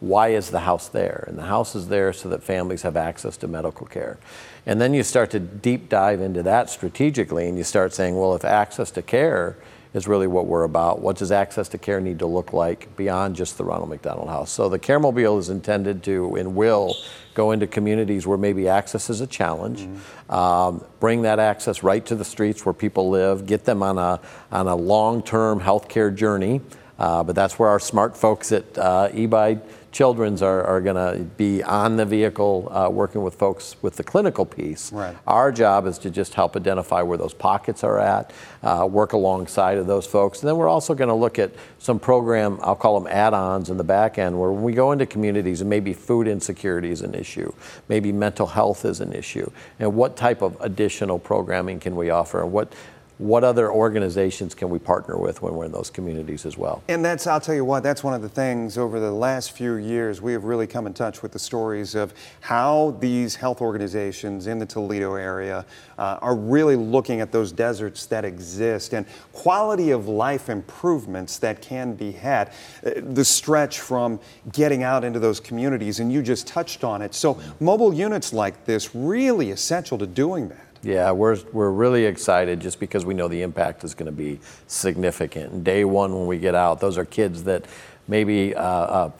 why 0.00 0.28
is 0.28 0.50
the 0.50 0.60
house 0.60 0.88
there? 0.88 1.24
And 1.26 1.36
the 1.36 1.44
house 1.44 1.74
is 1.74 1.88
there 1.88 2.12
so 2.12 2.28
that 2.28 2.42
families 2.42 2.82
have 2.82 2.96
access 2.96 3.36
to 3.38 3.48
medical 3.48 3.86
care. 3.86 4.18
And 4.64 4.80
then 4.80 4.94
you 4.94 5.02
start 5.02 5.30
to 5.30 5.40
deep 5.40 5.88
dive 5.88 6.20
into 6.20 6.42
that 6.44 6.70
strategically 6.70 7.48
and 7.48 7.58
you 7.58 7.64
start 7.64 7.92
saying, 7.92 8.16
well, 8.18 8.34
if 8.34 8.44
access 8.44 8.90
to 8.92 9.02
care 9.02 9.56
is 9.94 10.06
really 10.06 10.26
what 10.26 10.46
we're 10.46 10.64
about, 10.64 11.00
what 11.00 11.16
does 11.16 11.32
access 11.32 11.68
to 11.70 11.78
care 11.78 12.00
need 12.00 12.18
to 12.18 12.26
look 12.26 12.52
like 12.52 12.94
beyond 12.96 13.34
just 13.34 13.58
the 13.58 13.64
Ronald 13.64 13.88
McDonald 13.88 14.28
House? 14.28 14.50
So 14.50 14.68
the 14.68 14.78
Caremobile 14.78 15.38
is 15.38 15.48
intended 15.48 16.02
to 16.04 16.36
and 16.36 16.54
will 16.54 16.94
go 17.34 17.52
into 17.52 17.66
communities 17.66 18.26
where 18.26 18.38
maybe 18.38 18.68
access 18.68 19.08
is 19.08 19.20
a 19.20 19.26
challenge, 19.26 19.88
um, 20.28 20.84
bring 21.00 21.22
that 21.22 21.38
access 21.38 21.82
right 21.82 22.04
to 22.06 22.14
the 22.14 22.24
streets 22.24 22.66
where 22.66 22.72
people 22.72 23.08
live, 23.10 23.46
get 23.46 23.64
them 23.64 23.82
on 23.82 23.96
a, 23.96 24.20
on 24.52 24.66
a 24.66 24.76
long-term 24.76 25.60
healthcare 25.60 26.14
journey. 26.14 26.60
Uh, 26.98 27.22
but 27.22 27.34
that's 27.34 27.58
where 27.58 27.68
our 27.68 27.80
smart 27.80 28.16
folks 28.16 28.50
at 28.52 28.76
uh, 28.76 29.08
Ebeid 29.12 29.60
Children's 29.90 30.42
are, 30.42 30.62
are 30.64 30.80
going 30.80 30.96
to 30.96 31.24
be 31.24 31.62
on 31.62 31.96
the 31.96 32.04
vehicle 32.04 32.70
uh, 32.70 32.90
working 32.90 33.22
with 33.22 33.34
folks 33.34 33.74
with 33.80 33.96
the 33.96 34.04
clinical 34.04 34.44
piece. 34.44 34.92
Right. 34.92 35.16
Our 35.26 35.50
job 35.50 35.86
is 35.86 35.96
to 35.98 36.10
just 36.10 36.34
help 36.34 36.56
identify 36.56 37.00
where 37.02 37.16
those 37.16 37.32
pockets 37.32 37.82
are 37.82 37.98
at, 37.98 38.30
uh, 38.62 38.86
work 38.90 39.14
alongside 39.14 39.78
of 39.78 39.86
those 39.86 40.06
folks. 40.06 40.40
And 40.40 40.48
then 40.48 40.56
we're 40.56 40.68
also 40.68 40.94
going 40.94 41.08
to 41.08 41.14
look 41.14 41.38
at 41.38 41.52
some 41.78 41.98
program, 41.98 42.58
I'll 42.62 42.76
call 42.76 43.00
them 43.00 43.10
add 43.10 43.32
ons 43.32 43.70
in 43.70 43.78
the 43.78 43.84
back 43.84 44.18
end, 44.18 44.38
where 44.38 44.52
when 44.52 44.62
we 44.62 44.74
go 44.74 44.92
into 44.92 45.06
communities 45.06 45.62
and 45.62 45.70
maybe 45.70 45.94
food 45.94 46.28
insecurity 46.28 46.90
is 46.90 47.00
an 47.00 47.14
issue, 47.14 47.52
maybe 47.88 48.12
mental 48.12 48.46
health 48.46 48.84
is 48.84 49.00
an 49.00 49.12
issue, 49.12 49.50
and 49.78 49.94
what 49.94 50.16
type 50.16 50.42
of 50.42 50.56
additional 50.60 51.18
programming 51.18 51.80
can 51.80 51.96
we 51.96 52.10
offer, 52.10 52.42
and 52.42 52.52
what 52.52 52.74
what 53.18 53.44
other 53.44 53.70
organizations 53.70 54.54
can 54.54 54.70
we 54.70 54.78
partner 54.78 55.18
with 55.18 55.42
when 55.42 55.54
we're 55.54 55.64
in 55.64 55.72
those 55.72 55.90
communities 55.90 56.46
as 56.46 56.56
well? 56.56 56.82
And 56.88 57.04
that's, 57.04 57.26
I'll 57.26 57.40
tell 57.40 57.54
you 57.54 57.64
what, 57.64 57.82
that's 57.82 58.04
one 58.04 58.14
of 58.14 58.22
the 58.22 58.28
things 58.28 58.78
over 58.78 59.00
the 59.00 59.10
last 59.10 59.52
few 59.52 59.74
years 59.74 60.22
we 60.22 60.32
have 60.32 60.44
really 60.44 60.66
come 60.66 60.86
in 60.86 60.94
touch 60.94 61.22
with 61.22 61.32
the 61.32 61.38
stories 61.38 61.94
of 61.94 62.14
how 62.40 62.96
these 63.00 63.34
health 63.34 63.60
organizations 63.60 64.46
in 64.46 64.58
the 64.58 64.66
Toledo 64.66 65.14
area 65.14 65.66
uh, 65.98 66.18
are 66.22 66.36
really 66.36 66.76
looking 66.76 67.20
at 67.20 67.32
those 67.32 67.50
deserts 67.50 68.06
that 68.06 68.24
exist 68.24 68.94
and 68.94 69.04
quality 69.32 69.90
of 69.90 70.06
life 70.06 70.48
improvements 70.48 71.38
that 71.38 71.60
can 71.60 71.94
be 71.94 72.12
had. 72.12 72.52
Uh, 72.86 72.92
The 73.18 73.24
stretch 73.24 73.80
from 73.80 74.20
getting 74.52 74.84
out 74.84 75.02
into 75.02 75.18
those 75.18 75.40
communities, 75.40 75.98
and 75.98 76.12
you 76.12 76.22
just 76.22 76.46
touched 76.46 76.84
on 76.84 77.02
it. 77.02 77.14
So, 77.14 77.40
mobile 77.58 77.92
units 77.92 78.32
like 78.32 78.64
this 78.64 78.94
really 78.94 79.50
essential 79.50 79.98
to 79.98 80.06
doing 80.06 80.48
that. 80.50 80.67
Yeah, 80.82 81.10
we're, 81.10 81.38
we're 81.52 81.70
really 81.70 82.04
excited 82.04 82.60
just 82.60 82.78
because 82.78 83.04
we 83.04 83.14
know 83.14 83.26
the 83.26 83.42
impact 83.42 83.82
is 83.82 83.94
going 83.94 84.06
to 84.06 84.12
be 84.12 84.38
significant. 84.68 85.52
And 85.52 85.64
day 85.64 85.84
one, 85.84 86.14
when 86.14 86.26
we 86.26 86.38
get 86.38 86.54
out, 86.54 86.80
those 86.80 86.96
are 86.96 87.04
kids 87.04 87.44
that 87.44 87.64
maybe 88.06 88.54
uh, 88.54 88.62
uh, 88.62 89.10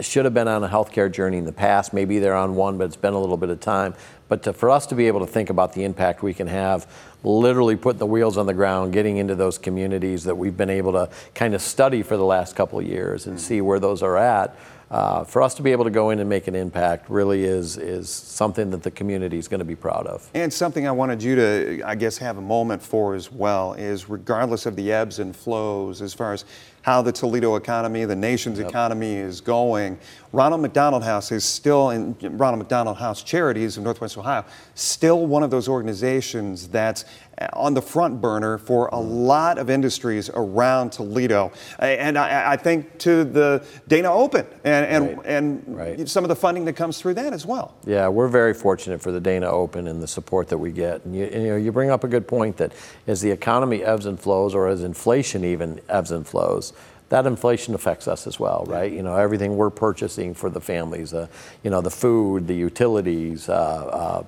should 0.00 0.24
have 0.24 0.34
been 0.34 0.48
on 0.48 0.64
a 0.64 0.68
healthcare 0.68 1.10
journey 1.12 1.38
in 1.38 1.44
the 1.44 1.52
past. 1.52 1.92
Maybe 1.92 2.18
they're 2.18 2.34
on 2.34 2.54
one, 2.54 2.78
but 2.78 2.84
it's 2.84 2.96
been 2.96 3.12
a 3.12 3.20
little 3.20 3.36
bit 3.36 3.50
of 3.50 3.60
time. 3.60 3.94
But 4.32 4.44
to, 4.44 4.54
for 4.54 4.70
us 4.70 4.86
to 4.86 4.94
be 4.94 5.08
able 5.08 5.20
to 5.20 5.26
think 5.26 5.50
about 5.50 5.74
the 5.74 5.84
impact 5.84 6.22
we 6.22 6.32
can 6.32 6.46
have, 6.46 6.86
literally 7.22 7.76
putting 7.76 7.98
the 7.98 8.06
wheels 8.06 8.38
on 8.38 8.46
the 8.46 8.54
ground, 8.54 8.94
getting 8.94 9.18
into 9.18 9.34
those 9.34 9.58
communities 9.58 10.24
that 10.24 10.34
we've 10.34 10.56
been 10.56 10.70
able 10.70 10.92
to 10.92 11.10
kind 11.34 11.54
of 11.54 11.60
study 11.60 12.02
for 12.02 12.16
the 12.16 12.24
last 12.24 12.56
couple 12.56 12.78
of 12.78 12.86
years 12.86 13.26
and 13.26 13.38
see 13.38 13.60
where 13.60 13.78
those 13.78 14.02
are 14.02 14.16
at. 14.16 14.56
Uh, 14.90 15.22
for 15.22 15.42
us 15.42 15.52
to 15.56 15.62
be 15.62 15.70
able 15.70 15.84
to 15.84 15.90
go 15.90 16.08
in 16.08 16.18
and 16.18 16.30
make 16.30 16.48
an 16.48 16.54
impact 16.54 17.10
really 17.10 17.44
is 17.44 17.76
is 17.76 18.08
something 18.08 18.70
that 18.70 18.82
the 18.82 18.90
community 18.90 19.36
is 19.36 19.48
going 19.48 19.58
to 19.58 19.66
be 19.66 19.76
proud 19.76 20.06
of. 20.06 20.26
And 20.32 20.50
something 20.50 20.88
I 20.88 20.92
wanted 20.92 21.22
you 21.22 21.34
to, 21.36 21.82
I 21.84 21.94
guess, 21.94 22.16
have 22.16 22.38
a 22.38 22.42
moment 22.42 22.82
for 22.82 23.14
as 23.14 23.30
well 23.30 23.74
is 23.74 24.08
regardless 24.08 24.64
of 24.64 24.76
the 24.76 24.92
ebbs 24.92 25.18
and 25.18 25.36
flows, 25.36 26.00
as 26.00 26.14
far 26.14 26.32
as 26.32 26.46
how 26.82 27.00
the 27.00 27.12
Toledo 27.12 27.56
economy, 27.56 28.04
the 28.04 28.16
nation's 28.16 28.58
economy 28.58 29.14
is 29.14 29.40
going, 29.40 29.98
Ronald 30.32 30.62
McDonald 30.62 31.04
House 31.04 31.30
is 31.30 31.44
still, 31.44 31.90
in 31.90 32.16
Ronald 32.20 32.58
McDonald 32.58 32.96
House 32.96 33.22
Charities 33.22 33.76
of 33.76 33.84
Northwest 33.84 34.18
Ohio, 34.18 34.44
still 34.74 35.26
one 35.26 35.42
of 35.42 35.50
those 35.50 35.68
organizations 35.68 36.68
that's 36.68 37.04
on 37.52 37.74
the 37.74 37.82
front 37.82 38.20
burner 38.20 38.58
for 38.58 38.88
a 38.92 38.98
lot 38.98 39.58
of 39.58 39.70
industries 39.70 40.30
around 40.34 40.92
Toledo. 40.92 41.52
And 41.78 42.18
I, 42.18 42.52
I 42.52 42.56
think 42.56 42.98
to 42.98 43.24
the 43.24 43.64
Dana 43.88 44.12
Open 44.12 44.46
and, 44.64 44.86
and, 44.86 45.18
Right. 45.18 45.26
and 45.26 45.76
Right. 45.76 46.08
some 46.08 46.24
of 46.24 46.28
the 46.28 46.36
funding 46.36 46.64
that 46.66 46.74
comes 46.74 46.98
through 47.00 47.14
that 47.14 47.32
as 47.32 47.44
well. 47.46 47.74
Yeah, 47.84 48.08
we're 48.08 48.28
very 48.28 48.54
fortunate 48.54 49.00
for 49.00 49.12
the 49.12 49.20
Dana 49.20 49.50
Open 49.50 49.86
and 49.88 50.02
the 50.02 50.08
support 50.08 50.48
that 50.48 50.58
we 50.58 50.70
get. 50.72 51.04
And 51.04 51.14
you, 51.16 51.24
and, 51.24 51.42
you 51.42 51.48
know, 51.50 51.56
you 51.56 51.72
bring 51.72 51.90
up 51.90 52.04
a 52.04 52.08
good 52.08 52.26
point 52.28 52.56
that 52.58 52.72
as 53.06 53.20
the 53.20 53.30
economy 53.30 53.82
ebbs 53.82 54.06
and 54.06 54.18
flows, 54.18 54.54
or 54.54 54.68
as 54.68 54.82
inflation 54.82 55.44
even 55.44 55.80
ebbs 55.88 56.10
and 56.10 56.26
flows, 56.26 56.72
that 57.08 57.26
inflation 57.26 57.74
affects 57.74 58.08
us 58.08 58.26
as 58.26 58.40
well, 58.40 58.64
right? 58.68 58.90
You 58.90 59.02
know, 59.02 59.16
everything 59.16 59.56
we're 59.56 59.68
purchasing 59.70 60.32
for 60.32 60.48
the 60.48 60.60
families, 60.60 61.12
uh, 61.12 61.26
you 61.62 61.70
know, 61.70 61.82
the 61.82 61.90
food, 61.90 62.46
the 62.46 62.54
utilities, 62.54 63.50
uh, 63.50 63.52
uh, 63.52 64.22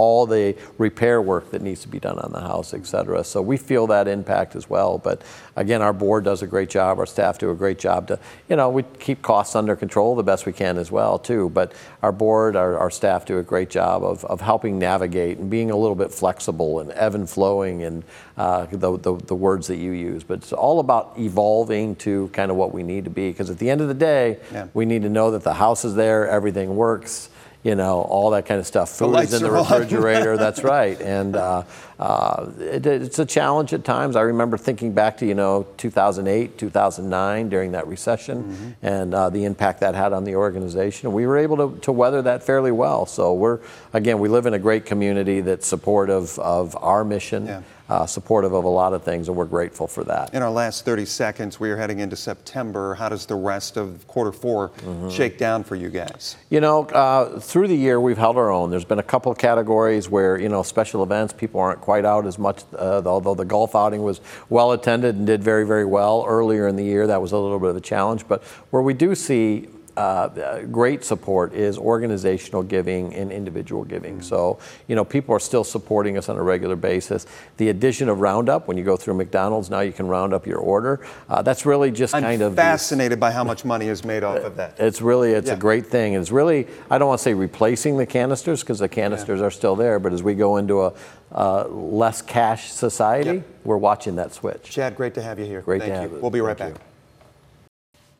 all 0.00 0.26
the 0.26 0.54
repair 0.78 1.20
work 1.20 1.50
that 1.52 1.60
needs 1.62 1.82
to 1.82 1.88
be 1.88 2.00
done 2.00 2.18
on 2.26 2.32
the 2.32 2.40
house, 2.40 2.72
et 2.78 2.86
cetera. 2.86 3.22
So 3.24 3.42
we 3.52 3.56
feel 3.56 3.86
that 3.88 4.06
impact 4.08 4.56
as 4.56 4.66
well. 4.74 4.92
But 4.98 5.18
again, 5.56 5.82
our 5.82 5.92
board 5.92 6.24
does 6.24 6.42
a 6.42 6.46
great 6.46 6.70
job. 6.70 6.98
Our 6.98 7.06
staff 7.06 7.38
do 7.38 7.50
a 7.50 7.54
great 7.54 7.78
job 7.78 8.00
to, 8.08 8.18
you 8.48 8.56
know, 8.56 8.68
we 8.78 8.82
keep 9.06 9.20
costs 9.20 9.54
under 9.54 9.76
control 9.76 10.16
the 10.16 10.22
best 10.22 10.46
we 10.46 10.52
can 10.52 10.78
as 10.78 10.90
well, 10.90 11.18
too. 11.18 11.50
But 11.50 11.72
our 12.02 12.12
board, 12.12 12.56
our, 12.56 12.78
our 12.78 12.90
staff 12.90 13.26
do 13.26 13.38
a 13.38 13.42
great 13.42 13.68
job 13.70 14.02
of, 14.02 14.24
of 14.24 14.40
helping 14.40 14.78
navigate 14.78 15.38
and 15.38 15.50
being 15.50 15.70
a 15.70 15.76
little 15.76 15.96
bit 15.96 16.10
flexible 16.12 16.80
and 16.80 16.90
ebb 16.94 17.14
and 17.14 17.28
flowing 17.28 17.82
and 17.82 18.02
uh, 18.36 18.66
the, 18.72 18.96
the, 18.98 19.16
the 19.26 19.34
words 19.34 19.66
that 19.66 19.76
you 19.76 19.92
use. 19.92 20.22
But 20.24 20.38
it's 20.38 20.52
all 20.52 20.80
about 20.80 21.12
evolving 21.18 21.96
to 21.96 22.28
kind 22.32 22.50
of 22.50 22.56
what 22.56 22.72
we 22.72 22.82
need 22.82 23.04
to 23.04 23.10
be. 23.10 23.30
Because 23.30 23.50
at 23.50 23.58
the 23.58 23.68
end 23.68 23.80
of 23.80 23.88
the 23.88 24.00
day, 24.14 24.38
Yeah. 24.52 24.66
we 24.72 24.84
need 24.86 25.02
to 25.02 25.10
know 25.10 25.30
that 25.32 25.42
the 25.42 25.54
house 25.54 25.84
is 25.84 25.94
there, 25.94 26.28
everything 26.28 26.76
works. 26.76 27.29
You 27.62 27.74
know, 27.74 28.00
all 28.00 28.30
that 28.30 28.46
kind 28.46 28.58
of 28.58 28.66
stuff. 28.66 28.88
Food 28.88 29.16
is 29.18 29.34
in 29.34 29.42
the 29.42 29.50
refrigerator. 29.50 30.36
That's 30.38 30.64
right. 30.64 30.98
And 30.98 31.36
uh, 31.36 31.64
uh, 31.98 32.50
it, 32.58 32.86
it's 32.86 33.18
a 33.18 33.26
challenge 33.26 33.74
at 33.74 33.84
times. 33.84 34.16
I 34.16 34.22
remember 34.22 34.56
thinking 34.56 34.94
back 34.94 35.18
to, 35.18 35.26
you 35.26 35.34
know, 35.34 35.66
2008, 35.76 36.56
2009 36.56 37.48
during 37.50 37.72
that 37.72 37.86
recession 37.86 38.76
and 38.80 39.12
uh, 39.12 39.28
the 39.28 39.44
impact 39.44 39.80
that 39.80 39.94
had 39.94 40.14
on 40.14 40.24
the 40.24 40.36
organization. 40.36 41.12
We 41.12 41.26
were 41.26 41.36
able 41.36 41.58
to, 41.58 41.78
to 41.80 41.92
weather 41.92 42.22
that 42.22 42.42
fairly 42.42 42.72
well. 42.72 43.04
So 43.04 43.34
we're, 43.34 43.58
again, 43.92 44.20
we 44.20 44.30
live 44.30 44.46
in 44.46 44.54
a 44.54 44.58
great 44.58 44.86
community 44.86 45.42
that's 45.42 45.66
supportive 45.66 46.38
of 46.38 46.74
our 46.80 47.04
mission, 47.04 47.46
Yeah. 47.46 47.62
Uh, 47.90 48.06
supportive 48.06 48.52
of 48.52 48.64
a 48.64 48.68
lot 48.68 48.92
of 48.92 49.02
things, 49.02 49.26
and 49.28 49.36
we're 49.36 49.44
grateful 49.44 49.86
for 49.88 50.04
that. 50.04 50.32
In 50.32 50.42
our 50.42 50.50
last 50.50 50.84
30 50.84 51.04
seconds, 51.04 51.58
we 51.58 51.70
are 51.70 51.76
heading 51.76 51.98
into 51.98 52.14
September. 52.16 52.94
How 52.94 53.08
does 53.08 53.26
the 53.26 53.34
rest 53.34 53.76
of 53.76 54.06
quarter 54.06 54.32
4 54.32 54.68
Mm-hmm. 54.70 55.08
shake 55.10 55.36
down 55.38 55.64
for 55.64 55.74
you 55.74 55.88
guys? 55.90 56.36
You 56.50 56.60
know, 56.60 56.84
uh, 56.86 57.40
through 57.40 57.68
the 57.68 57.76
year, 57.76 58.00
we've 58.00 58.16
held 58.18 58.36
our 58.36 58.50
own. 58.50 58.70
There's 58.70 58.84
been 58.84 58.98
a 59.00 59.02
couple 59.02 59.32
of 59.32 59.38
categories 59.38 60.08
where, 60.08 60.38
you 60.38 60.48
know, 60.48 60.62
special 60.62 61.02
events, 61.02 61.32
people 61.32 61.60
aren't 61.60 61.80
quite 61.80 62.04
out 62.04 62.26
as 62.26 62.38
much, 62.38 62.62
uh, 62.78 63.02
although 63.04 63.34
the 63.34 63.44
golf 63.44 63.74
outing 63.74 64.02
was 64.02 64.20
well 64.48 64.72
attended 64.72 65.16
and 65.16 65.26
did 65.26 65.42
very, 65.42 65.66
very 65.66 65.84
well 65.84 66.24
earlier 66.28 66.68
in 66.68 66.76
the 66.76 66.84
year. 66.84 67.06
That 67.06 67.20
was 67.20 67.32
a 67.32 67.38
little 67.38 67.58
bit 67.58 67.70
of 67.70 67.76
a 67.76 67.80
challenge. 67.80 68.26
But 68.28 68.42
where 68.70 68.82
we 68.82 68.94
do 68.94 69.14
see 69.14 69.68
uh, 70.00 70.62
great 70.70 71.04
support 71.04 71.52
is 71.52 71.76
organizational 71.78 72.62
giving 72.62 73.14
and 73.14 73.30
individual 73.30 73.84
giving. 73.84 74.22
So, 74.22 74.58
you 74.88 74.96
know, 74.96 75.04
people 75.04 75.34
are 75.34 75.40
still 75.40 75.64
supporting 75.64 76.16
us 76.16 76.28
on 76.28 76.36
a 76.36 76.42
regular 76.42 76.76
basis. 76.76 77.26
The 77.58 77.68
addition 77.68 78.08
of 78.08 78.20
Roundup, 78.20 78.66
when 78.68 78.76
you 78.76 78.84
go 78.84 78.96
through 78.96 79.14
McDonald's, 79.14 79.68
now 79.70 79.80
you 79.80 79.92
can 79.92 80.06
round 80.08 80.32
up 80.32 80.46
your 80.46 80.58
order. 80.58 81.00
Uh, 81.28 81.42
that's 81.42 81.66
really 81.66 81.90
just 81.90 82.14
I'm 82.14 82.22
kind 82.22 82.42
of 82.42 82.54
fascinated 82.54 83.20
by 83.20 83.30
how 83.32 83.44
much 83.44 83.64
money 83.64 83.88
is 83.88 84.04
made 84.04 84.24
off 84.24 84.38
of 84.38 84.56
that. 84.56 84.76
it's 84.78 85.02
really 85.02 85.32
it's 85.32 85.48
Yeah. 85.48 85.54
a 85.54 85.58
great 85.58 85.86
thing. 85.86 86.14
It's 86.14 86.30
really 86.30 86.66
I 86.90 86.98
don't 86.98 87.08
want 87.08 87.18
to 87.18 87.24
say 87.24 87.34
replacing 87.34 87.96
the 87.98 88.06
canisters 88.06 88.60
because 88.60 88.78
the 88.78 88.88
canisters 88.88 89.40
are 89.40 89.50
still 89.50 89.76
there, 89.76 89.98
but 89.98 90.12
as 90.12 90.22
we 90.22 90.34
go 90.34 90.56
into 90.56 90.82
a 90.82 90.92
uh, 91.32 91.68
less 91.68 92.22
cash 92.22 92.70
society, 92.72 93.34
Yep. 93.34 93.42
we're 93.64 93.76
watching 93.76 94.16
that 94.16 94.32
switch. 94.32 94.64
Chad, 94.64 94.96
great 94.96 95.14
to 95.14 95.22
have 95.22 95.38
you 95.38 95.44
here. 95.46 95.60
Great 95.60 95.78
to 95.78 95.84
Thank 95.86 95.94
have 95.94 96.10
you. 96.10 96.16
you. 96.16 96.22
We'll 96.22 96.30
be 96.30 96.40
right 96.40 96.58
Thank 96.58 96.74
back. 96.74 96.89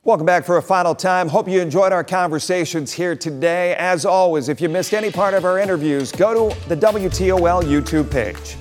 Welcome 0.03 0.25
back 0.25 0.47
for 0.47 0.57
a 0.57 0.63
final 0.63 0.95
time. 0.95 1.29
Hope 1.29 1.47
you 1.47 1.61
enjoyed 1.61 1.93
our 1.93 2.03
conversations 2.03 2.91
here 2.91 3.15
today. 3.15 3.75
As 3.77 4.07
always, 4.07 4.49
if 4.49 4.59
you 4.59 4.71
missed 4.71 4.95
any 4.95 5.11
part 5.11 5.35
of 5.35 5.45
our 5.45 5.59
interviews, 5.59 6.11
go 6.11 6.49
to 6.49 6.69
the 6.71 6.75
WTOL 6.75 7.63
YouTube 7.65 8.11
page. 8.11 8.57